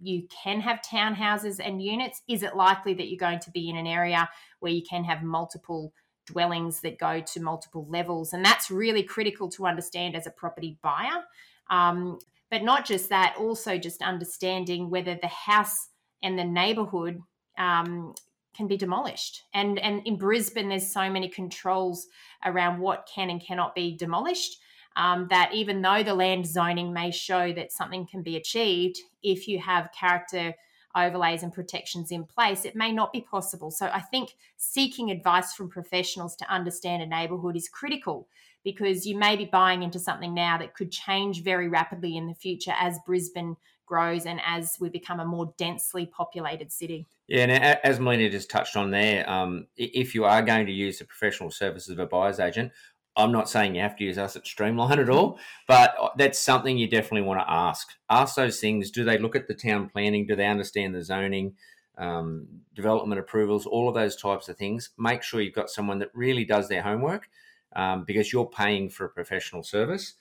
you 0.03 0.27
can 0.29 0.61
have 0.61 0.81
townhouses 0.83 1.61
and 1.65 1.83
units? 1.83 2.23
Is 2.29 2.43
it 2.43 2.57
likely 2.57 2.95
that 2.95 3.09
you're 3.09 3.19
going 3.19 3.41
to 3.41 3.51
be 3.51 3.69
in 3.69 3.77
an 3.77 3.87
area 3.87 4.29
where 4.61 4.73
you 4.73 4.83
can 4.83 5.05
have 5.05 5.23
multiple 5.23 5.93
dwellings 6.27 6.81
that 6.81 6.99
go 6.99 7.21
to 7.21 7.41
multiple 7.41 7.87
levels? 7.89 8.33
And 8.33 8.45
that's 8.45 8.71
really 8.71 9.03
critical 9.03 9.49
to 9.51 9.67
understand 9.67 10.17
as 10.17 10.27
a 10.27 10.31
property 10.31 10.79
buyer. 10.83 11.23
Um, 11.71 12.19
but 12.51 12.63
not 12.63 12.85
just 12.85 13.09
that, 13.09 13.37
also 13.39 13.79
just 13.79 14.03
understanding 14.03 14.91
whether 14.91 15.15
the 15.15 15.29
house 15.29 15.89
and 16.23 16.39
the 16.39 16.45
neighborhood 16.45 17.21
um, 17.57 18.15
can 18.55 18.67
be 18.67 18.77
demolished. 18.77 19.45
And 19.55 19.79
and 19.79 20.07
in 20.07 20.17
Brisbane, 20.17 20.69
there's 20.69 20.93
so 20.93 21.09
many 21.09 21.29
controls 21.29 22.09
around 22.45 22.81
what 22.81 23.09
can 23.13 23.31
and 23.31 23.41
cannot 23.41 23.75
be 23.75 23.97
demolished 23.97 24.59
um, 24.97 25.27
that 25.31 25.55
even 25.55 25.83
though 25.83 26.03
the 26.03 26.15
land 26.15 26.47
zoning 26.47 26.93
may 26.93 27.11
show 27.11 27.53
that 27.53 27.73
something 27.73 28.07
can 28.07 28.23
be 28.23 28.37
achieved, 28.37 28.99
if 29.23 29.49
you 29.49 29.59
have 29.59 29.91
character 29.93 30.55
overlays 30.95 31.43
and 31.43 31.53
protections 31.53 32.11
in 32.11 32.25
place, 32.25 32.65
it 32.65 32.77
may 32.77 32.93
not 32.93 33.13
be 33.13 33.21
possible. 33.21 33.71
So 33.71 33.87
I 33.87 34.01
think 34.01 34.35
seeking 34.57 35.11
advice 35.11 35.55
from 35.55 35.71
professionals 35.71 36.37
to 36.37 36.53
understand 36.53 37.03
a 37.03 37.07
neighbourhood 37.07 37.57
is 37.57 37.69
critical 37.69 38.29
because 38.65 39.07
you 39.07 39.17
may 39.17 39.37
be 39.37 39.45
buying 39.45 39.83
into 39.83 39.99
something 39.99 40.35
now 40.35 40.59
that 40.59 40.75
could 40.75 40.93
change 40.93 41.43
very 41.43 41.69
rapidly 41.69 42.17
in 42.17 42.27
the 42.27 42.35
future 42.35 42.75
as 42.79 42.99
Brisbane 43.07 43.57
grows 43.87 44.25
and 44.25 44.41
as 44.47 44.77
we 44.81 44.89
become 44.89 45.21
a 45.21 45.25
more 45.25 45.53
densely 45.59 46.07
populated 46.07 46.71
city. 46.73 47.07
Yeah, 47.27 47.45
and 47.45 47.79
as 47.85 47.99
Melinda 47.99 48.31
just 48.31 48.51
touched 48.51 48.77
on 48.77 48.91
there, 48.91 49.29
um, 49.29 49.67
if 49.77 50.15
you 50.15 50.25
are 50.25 50.43
going 50.43 50.67
to 50.67 50.73
use 50.73 50.99
the 50.99 51.05
professional 51.05 51.51
services 51.51 51.91
of 51.91 51.99
a 51.99 52.07
buyer's 52.07 52.41
agent, 52.41 52.73
I'm 53.17 53.33
not 53.33 53.49
saying 53.49 53.75
you 53.75 53.83
have 53.83 53.97
to 53.97 54.05
use 54.05 54.17
us 54.17 54.37
at 54.37 54.47
Streamline 54.47 54.99
at 54.99 55.11
all, 55.11 55.39
but 55.69 55.95
that's 56.17 56.39
something 56.39 56.79
you 56.79 56.89
definitely 56.89 57.23
want 57.23 57.41
to 57.41 57.51
ask. 57.51 57.89
Ask 58.09 58.37
those 58.37 58.59
things. 58.61 58.91
Do 58.91 59.05
they 59.05 59.19
look 59.19 59.37
at 59.37 59.49
the 59.49 59.55
town 59.55 59.91
planning? 59.91 60.27
Do 60.27 60.35
they 60.35 60.47
understand 60.47 60.95
the 60.95 61.05
zoning, 61.05 61.55
um, 61.99 62.47
development 62.75 63.21
approvals, 63.21 63.67
all 63.67 63.89
of 63.89 63.95
those 63.95 64.17
types 64.17 64.49
of 64.49 64.57
things? 64.57 64.91
Make 64.99 65.23
sure 65.23 65.41
you've 65.41 65.55
got 65.55 65.71
someone 65.71 65.99
that 65.99 66.11
really 66.15 66.45
does 66.45 66.69
their 66.69 66.83
homework 66.83 67.29
um, 67.77 68.05
because 68.05 68.33
you're 68.33 68.47
paying 68.47 68.89
for 68.89 69.05
a 69.05 69.11
professional 69.11 69.63
service. 69.63 70.15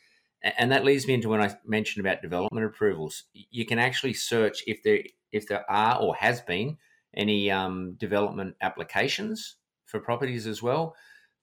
And 0.43 0.71
that 0.71 0.83
leads 0.83 1.07
me 1.07 1.13
into 1.13 1.29
when 1.29 1.41
I 1.41 1.55
mentioned 1.65 2.05
about 2.05 2.21
development 2.21 2.65
approvals. 2.65 3.25
You 3.33 3.65
can 3.65 3.79
actually 3.79 4.13
search 4.13 4.63
if 4.65 4.81
there 4.83 5.03
if 5.31 5.47
there 5.47 5.69
are 5.69 5.97
or 6.01 6.15
has 6.15 6.41
been 6.41 6.77
any 7.15 7.51
um, 7.51 7.93
development 7.93 8.55
applications 8.59 9.57
for 9.85 9.99
properties 9.99 10.47
as 10.47 10.61
well 10.61 10.95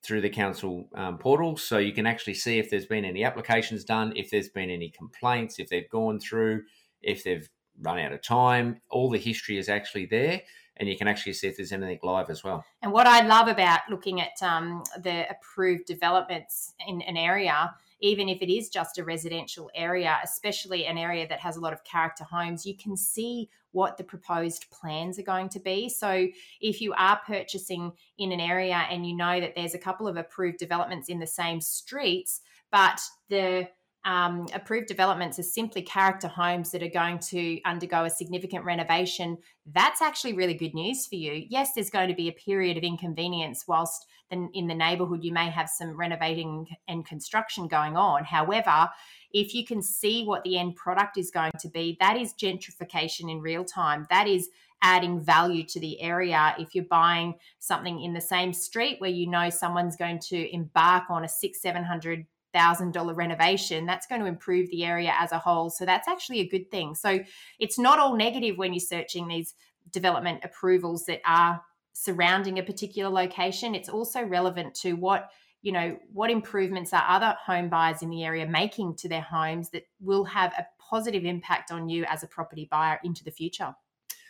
through 0.03 0.21
the 0.21 0.31
council 0.31 0.89
um, 0.95 1.19
portal. 1.19 1.57
So 1.57 1.79
you 1.79 1.93
can 1.93 2.07
actually 2.07 2.35
see 2.35 2.59
if 2.59 2.71
there's 2.71 2.87
been 2.87 3.05
any 3.05 3.25
applications 3.25 3.85
done, 3.85 4.13
if 4.17 4.31
there's 4.31 4.49
been 4.49 4.71
any 4.71 4.91
complaints, 4.91 5.59
if 5.59 5.69
they've 5.69 5.89
gone 5.91 6.21
through, 6.21 6.63
if 7.03 7.25
they've 7.25 7.49
run 7.81 7.99
out 7.99 8.13
of 8.13 8.23
time. 8.23 8.81
All 8.91 9.11
the 9.11 9.19
history 9.19 9.59
is 9.59 9.69
actually 9.69 10.07
there. 10.07 10.43
And 10.77 10.89
you 10.89 10.97
can 10.97 11.09
actually 11.09 11.33
see 11.33 11.49
if 11.49 11.57
there's 11.57 11.73
anything 11.73 11.99
live 12.05 12.31
as 12.31 12.45
well. 12.45 12.65
And 12.83 12.93
what 12.93 13.09
I 13.09 13.27
love 13.27 13.49
about 13.49 13.81
looking 13.91 14.21
at 14.21 14.41
um, 14.43 14.85
the 15.03 15.27
approved 15.29 15.87
developments 15.87 16.75
in 16.87 17.03
an 17.03 17.17
area 17.17 17.75
even 18.01 18.29
if 18.29 18.41
it 18.43 18.53
is 18.53 18.69
just 18.69 18.99
a 18.99 19.05
residential 19.05 19.71
area, 19.75 20.19
especially 20.23 20.87
an 20.87 20.99
area 20.99 21.27
that 21.29 21.41
has 21.41 21.57
a 21.57 21.61
lot 21.61 21.73
of 21.73 21.85
character 21.85 22.25
homes, 22.25 22.65
you 22.65 22.77
can 22.77 22.97
see 22.97 23.49
what 23.73 23.97
the 23.97 24.05
proposed 24.05 24.67
plans 24.71 25.19
are 25.19 25.23
going 25.23 25.49
to 25.49 25.61
be. 25.61 25.89
So 25.89 26.27
if 26.61 26.81
you 26.81 26.95
are 26.95 27.21
purchasing 27.27 27.93
in 28.19 28.33
an 28.33 28.41
area 28.41 28.87
and 28.91 29.07
you 29.07 29.17
know 29.17 29.41
that 29.41 29.55
there's 29.55 29.75
a 29.75 29.79
couple 29.79 30.09
of 30.09 30.17
approved 30.17 30.59
developments 30.59 31.09
in 31.09 31.19
the 31.19 31.27
same 31.27 31.61
streets, 31.61 32.41
but 32.71 33.01
the 33.29 33.69
um, 34.05 34.47
approved 34.55 34.87
developments 34.87 35.39
are 35.39 35.43
simply 35.43 35.83
character 35.83 36.29
homes 36.29 36.71
that 36.71 36.83
are 36.83 36.89
going 36.89 37.19
to 37.19 37.61
undergo 37.65 38.05
a 38.05 38.11
significant 38.11 38.65
renovation, 38.65 39.37
that's 39.67 40.01
actually 40.01 40.33
really 40.33 40.55
good 40.55 40.75
news 40.75 41.07
for 41.07 41.17
you. 41.17 41.45
Yes, 41.49 41.73
there's 41.75 41.91
going 41.91 42.09
to 42.09 42.15
be 42.15 42.29
a 42.29 42.33
period 42.33 42.77
of 42.77 42.85
inconvenience 42.85 43.65
whilst 43.67 44.07
in 44.31 44.67
the 44.67 44.75
neighborhood 44.75 45.25
you 45.25 45.33
may 45.33 45.49
have 45.49 45.69
some 45.69 45.97
renovating 45.97 46.67
and 46.87 47.05
construction 47.07 47.67
going 47.67 47.97
on. 47.97 48.25
However, 48.25 48.89
if 49.33 49.55
you 49.55 49.67
can 49.67 49.83
see 49.83 50.25
what 50.25 50.45
the 50.45 50.59
end 50.59 50.77
product 50.77 51.19
is 51.19 51.31
going 51.31 51.53
to 51.61 51.69
be, 51.69 51.97
that 52.01 52.17
is 52.17 52.35
gentrification 52.35 53.31
in 53.31 53.41
real 53.41 53.65
time. 53.65 54.07
That 54.11 54.27
is 54.27 54.49
adding 54.83 55.21
value 55.21 55.65
to 55.65 55.81
the 55.81 56.01
area. 56.01 56.55
If 56.59 56.75
you're 56.75 56.85
buying 56.85 57.35
something 57.59 58.01
in 58.01 58.13
the 58.13 58.21
same 58.21 58.53
street 58.53 59.01
where 59.01 59.11
you 59.11 59.29
know 59.29 59.51
someone's 59.51 59.97
going 59.97 60.21
to 60.29 60.55
embark 60.55 61.05
on 61.11 61.25
a 61.25 61.29
six, 61.29 61.61
seven 61.61 61.85
hundred 61.85 62.27
thousand 62.59 62.93
dollar 62.93 63.15
renovation, 63.15 63.87
that's 63.87 64.07
going 64.07 64.21
to 64.21 64.27
improve 64.27 64.69
the 64.71 64.85
area 64.85 65.15
as 65.17 65.31
a 65.33 65.39
whole. 65.39 65.71
So 65.71 65.85
that's 65.85 66.09
actually 66.09 66.41
a 66.41 66.49
good 66.49 66.71
thing. 66.71 66.95
So 66.95 67.21
it's 67.59 67.79
not 67.79 67.99
all 67.99 68.17
negative 68.17 68.59
when 68.59 68.73
you're 68.73 68.81
searching 68.81 69.29
these 69.29 69.55
development 69.93 70.41
approvals 70.43 71.07
that 71.07 71.21
are 71.25 71.63
surrounding 71.93 72.59
a 72.59 72.63
particular 72.63 73.11
location. 73.11 73.75
It's 73.75 73.89
also 73.89 74.23
relevant 74.23 74.75
to 74.77 74.95
what 74.95 75.31
you 75.63 75.73
know 75.73 75.99
what 76.13 76.31
improvements 76.31 76.93
are 76.93 77.05
other 77.09 77.37
home 77.45 77.69
buyers 77.69 78.03
in 78.03 78.11
the 78.11 78.25
area 78.25 78.47
making 78.47 78.95
to 78.97 79.09
their 79.09 79.23
homes 79.23 79.71
that 79.71 79.85
will 80.01 80.25
have 80.25 80.53
a 80.53 80.67
positive 80.79 81.25
impact 81.25 81.71
on 81.71 81.89
you 81.89 82.05
as 82.09 82.23
a 82.23 82.27
property 82.27 82.69
buyer 82.71 83.01
into 83.05 83.25
the 83.25 83.31
future. 83.31 83.75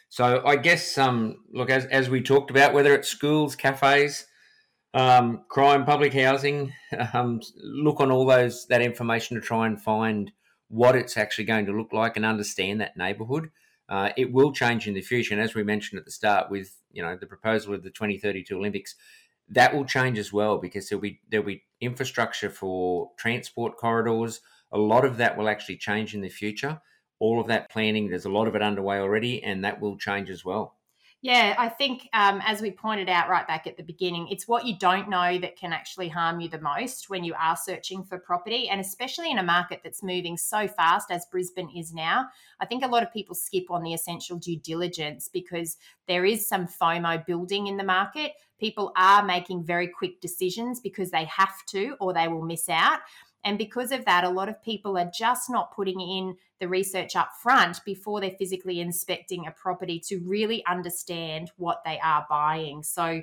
So 0.09 0.43
I 0.45 0.57
guess 0.57 0.97
um, 0.97 1.45
look 1.53 1.71
as 1.71 1.85
as 1.87 2.09
we 2.09 2.23
talked 2.23 2.51
about, 2.51 2.73
whether 2.73 2.95
it's 2.95 3.09
schools, 3.09 3.57
cafes, 3.57 4.27
um, 4.95 5.43
crime, 5.49 5.85
public 5.85 6.15
housing, 6.15 6.73
um, 7.13 7.41
look 7.57 8.01
on 8.01 8.11
all 8.11 8.27
those 8.27 8.67
that 8.67 8.83
information 8.83 9.37
to 9.37 9.41
try 9.41 9.67
and 9.67 9.81
find 9.81 10.33
what 10.69 10.97
it's 10.97 11.17
actually 11.17 11.45
going 11.45 11.67
to 11.67 11.73
look 11.73 11.93
like 11.93 12.17
and 12.17 12.25
understand 12.25 12.81
that 12.81 12.97
neighbourhood. 12.97 13.51
Uh, 13.89 14.11
it 14.17 14.33
will 14.33 14.53
change 14.53 14.87
in 14.87 14.95
the 14.95 15.01
future, 15.01 15.33
and 15.33 15.43
as 15.43 15.55
we 15.55 15.63
mentioned 15.63 15.99
at 15.99 16.05
the 16.05 16.11
start, 16.11 16.51
with 16.51 16.77
you 16.93 17.03
know 17.03 17.17
the 17.17 17.27
proposal 17.27 17.75
of 17.75 17.83
the 17.83 17.91
2032 17.91 18.57
Olympics, 18.57 18.95
that 19.49 19.75
will 19.75 19.85
change 19.85 20.19
as 20.19 20.33
well 20.33 20.59
because 20.59 20.89
there'll 20.89 21.03
be 21.03 21.21
there'll 21.31 21.47
be 21.47 21.65
infrastructure 21.81 22.51
for 22.51 23.11
transport 23.19 23.77
corridors. 23.77 24.41
A 24.73 24.79
lot 24.79 25.07
of 25.07 25.17
that 25.17 25.39
will 25.39 25.49
actually 25.49 25.77
change 25.77 26.15
in 26.15 26.21
the 26.21 26.29
future. 26.29 26.81
All 27.19 27.41
of 27.41 27.47
that 27.49 27.71
planning, 27.71 28.09
there's 28.09 28.27
a 28.27 28.31
lot 28.31 28.47
of 28.47 28.55
it 28.55 28.63
underway 28.63 28.99
already, 28.99 29.43
and 29.43 29.65
that 29.65 29.81
will 29.81 29.97
change 29.97 30.29
as 30.31 30.45
well. 30.45 30.78
Yeah, 31.21 31.57
I 31.59 31.69
think 31.69 32.09
um, 32.13 32.41
as 32.47 32.63
we 32.63 32.71
pointed 32.71 33.09
out 33.09 33.29
right 33.29 33.47
back 33.47 33.67
at 33.67 33.77
the 33.77 33.83
beginning, 33.83 34.29
it's 34.29 34.47
what 34.47 34.65
you 34.65 34.79
don't 34.79 35.11
know 35.11 35.37
that 35.39 35.57
can 35.57 35.73
actually 35.73 36.09
harm 36.09 36.39
you 36.39 36.49
the 36.49 36.61
most 36.61 37.11
when 37.11 37.25
you 37.25 37.35
are 37.35 37.57
searching 37.57 38.05
for 38.05 38.19
property, 38.19 38.69
and 38.69 38.81
especially 38.81 39.33
in 39.33 39.39
a 39.39 39.43
market 39.43 39.81
that's 39.83 40.01
moving 40.01 40.37
so 40.37 40.69
fast 40.69 41.11
as 41.11 41.27
Brisbane 41.27 41.71
is 41.77 41.93
now. 41.93 42.29
I 42.61 42.67
think 42.67 42.85
a 42.85 42.89
lot 42.89 43.03
of 43.03 43.13
people 43.13 43.35
skip 43.35 43.69
on 43.69 43.83
the 43.83 43.95
essential 43.95 44.37
due 44.37 44.61
diligence 44.61 45.29
because 45.29 45.77
there 46.07 46.25
is 46.25 46.47
some 46.47 46.69
FOMO 46.69 47.27
building 47.27 47.67
in 47.67 47.77
the 47.77 47.85
market. 47.85 48.35
People 48.61 48.93
are 48.97 49.25
making 49.25 49.65
very 49.65 49.89
quick 49.89 50.21
decisions 50.21 50.79
because 50.79 51.11
they 51.11 51.25
have 51.25 51.65
to, 51.71 51.97
or 52.01 52.13
they 52.13 52.29
will 52.29 52.43
miss 52.43 52.69
out. 52.69 53.01
And 53.45 53.57
because 53.57 53.93
of 53.93 54.05
that, 54.05 54.25
a 54.25 54.29
lot 54.29 54.49
of 54.49 54.63
people 54.63 54.99
are 54.99 55.11
just 55.17 55.49
not 55.49 55.75
putting 55.75 56.01
in 56.01 56.37
the 56.61 56.69
research 56.69 57.15
up 57.15 57.31
front 57.41 57.81
before 57.85 58.21
they're 58.21 58.33
physically 58.33 58.81
inspecting 58.81 59.47
a 59.47 59.53
property 59.53 60.01
to 60.07 60.19
really 60.19 60.65
understand 60.67 61.51
what 61.57 61.83
they 61.85 62.01
are 62.01 62.27
buying. 62.29 62.83
So 62.83 63.23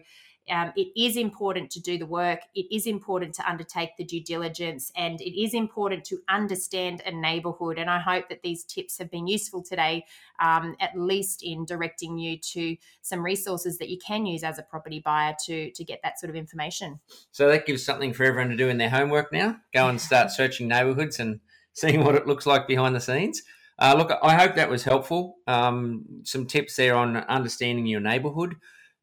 um, 0.49 0.71
it 0.75 0.87
is 0.95 1.17
important 1.17 1.71
to 1.71 1.79
do 1.79 1.97
the 1.97 2.05
work. 2.05 2.39
It 2.53 2.67
is 2.73 2.85
important 2.85 3.33
to 3.35 3.49
undertake 3.49 3.97
the 3.97 4.03
due 4.03 4.23
diligence 4.23 4.91
and 4.95 5.19
it 5.21 5.41
is 5.41 5.53
important 5.53 6.03
to 6.05 6.19
understand 6.29 7.01
a 7.05 7.11
neighbourhood. 7.11 7.77
And 7.79 7.89
I 7.89 7.99
hope 7.99 8.29
that 8.29 8.43
these 8.43 8.63
tips 8.63 8.97
have 8.99 9.09
been 9.09 9.27
useful 9.27 9.63
today, 9.63 10.05
um, 10.39 10.75
at 10.79 10.97
least 10.97 11.43
in 11.43 11.65
directing 11.65 12.17
you 12.17 12.37
to 12.37 12.77
some 13.01 13.23
resources 13.23 13.77
that 13.79 13.89
you 13.89 13.97
can 13.97 14.25
use 14.25 14.43
as 14.43 14.59
a 14.59 14.63
property 14.63 15.01
buyer 15.03 15.35
to, 15.45 15.71
to 15.71 15.83
get 15.83 15.99
that 16.03 16.19
sort 16.19 16.29
of 16.29 16.35
information. 16.35 16.99
So 17.31 17.47
that 17.49 17.65
gives 17.65 17.83
something 17.83 18.13
for 18.13 18.23
everyone 18.23 18.49
to 18.49 18.57
do 18.57 18.69
in 18.69 18.77
their 18.77 18.89
homework 18.89 19.31
now. 19.31 19.57
Go 19.73 19.89
and 19.89 19.99
start 19.99 20.31
searching 20.31 20.67
neighbourhoods 20.67 21.19
and 21.19 21.39
seeing 21.73 22.03
what 22.03 22.15
it 22.15 22.27
looks 22.27 22.45
like 22.45 22.67
behind 22.67 22.95
the 22.95 23.01
scenes. 23.01 23.41
Uh, 23.77 23.93
look, 23.97 24.11
I 24.23 24.35
hope 24.35 24.55
that 24.55 24.69
was 24.69 24.83
helpful. 24.83 25.37
Um, 25.47 26.05
some 26.23 26.45
tips 26.45 26.75
there 26.77 26.95
on 26.95 27.17
understanding 27.17 27.85
your 27.85 27.99
neighbourhood. 27.99 28.55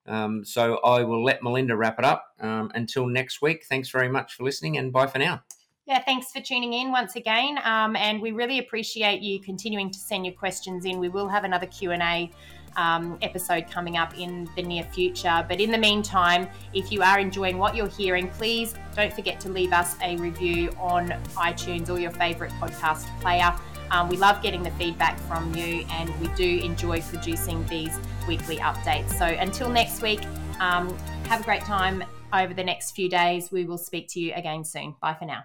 Um, 0.07 0.45
so 0.45 0.79
I 0.79 1.03
will 1.05 1.25
let 1.25 1.43
Melinda 1.43 1.77
wrap 1.77 1.99
it 1.99 2.05
up. 2.05 2.27
Um, 2.41 2.71
until 2.75 3.07
next 3.07 3.41
week, 3.41 3.65
thanks 3.69 3.89
very 3.91 4.09
much 4.09 4.35
for 4.35 4.43
listening 4.45 4.77
and 4.77 4.93
bye 4.93 5.07
for 5.07 5.19
now. 5.19 5.43
Yeah, 5.87 6.01
thanks 6.05 6.31
for 6.33 6.41
tuning 6.41 6.75
in 6.75 6.93
once 6.93 7.17
again, 7.17 7.59
um, 7.65 7.97
and 7.97 8.23
we 8.23 8.31
really 8.31 8.61
appreciate 8.61 9.21
you 9.21 9.41
continuing 9.41 9.91
to 9.91 9.99
send 9.99 10.25
your 10.25 10.35
questions 10.35 10.85
in. 10.85 11.01
We 11.01 11.09
will 11.09 11.27
have 11.27 11.43
another 11.43 11.67
Q 11.67 11.91
and 11.91 12.03
A 12.03 12.31
um, 12.77 13.19
episode 13.23 13.71
coming 13.71 13.97
up 13.97 14.17
in 14.19 14.49
the 14.57 14.63
near 14.63 14.85
future. 14.85 15.45
But 15.49 15.61
in 15.61 15.71
the 15.71 15.79
meantime, 15.79 16.49
if 16.73 16.93
you 16.93 17.03
are 17.03 17.19
enjoying 17.19 17.59
what 17.59 17.75
you're 17.75 17.89
hearing, 17.89 18.29
please 18.29 18.75
don't 18.95 19.13
forget 19.13 19.41
to 19.41 19.49
leave 19.49 19.73
us 19.73 19.97
a 20.03 20.17
review 20.17 20.71
on 20.79 21.09
iTunes 21.37 21.91
or 21.91 21.99
your 21.99 22.13
favourite 22.13 22.53
podcast 22.55 23.09
player. 23.21 23.53
Um, 23.93 24.09
we 24.09 24.17
love 24.17 24.43
getting 24.43 24.63
the 24.63 24.71
feedback 24.73 25.21
from 25.21 25.55
you 25.55 25.85
and 25.91 26.09
we 26.21 26.29
do 26.29 26.59
enjoy 26.65 27.03
producing 27.03 27.65
these 27.67 27.97
weekly 28.27 28.57
updates. 28.57 29.11
So 29.19 29.27
until 29.27 29.69
next 29.69 30.03
week, 30.03 30.25
um, 30.61 30.97
have 31.27 31.43
a 31.43 31.45
great 31.45 31.63
time 31.63 32.03
over 32.33 32.55
the 32.55 32.65
next 32.65 32.93
few 32.93 33.09
days. 33.09 33.53
We 33.53 33.65
will 33.65 33.79
speak 33.79 34.09
to 34.09 34.21
you 34.21 34.33
again 34.35 34.65
soon. 34.65 34.97
Bye 35.01 35.15
for 35.15 35.27
now. 35.27 35.45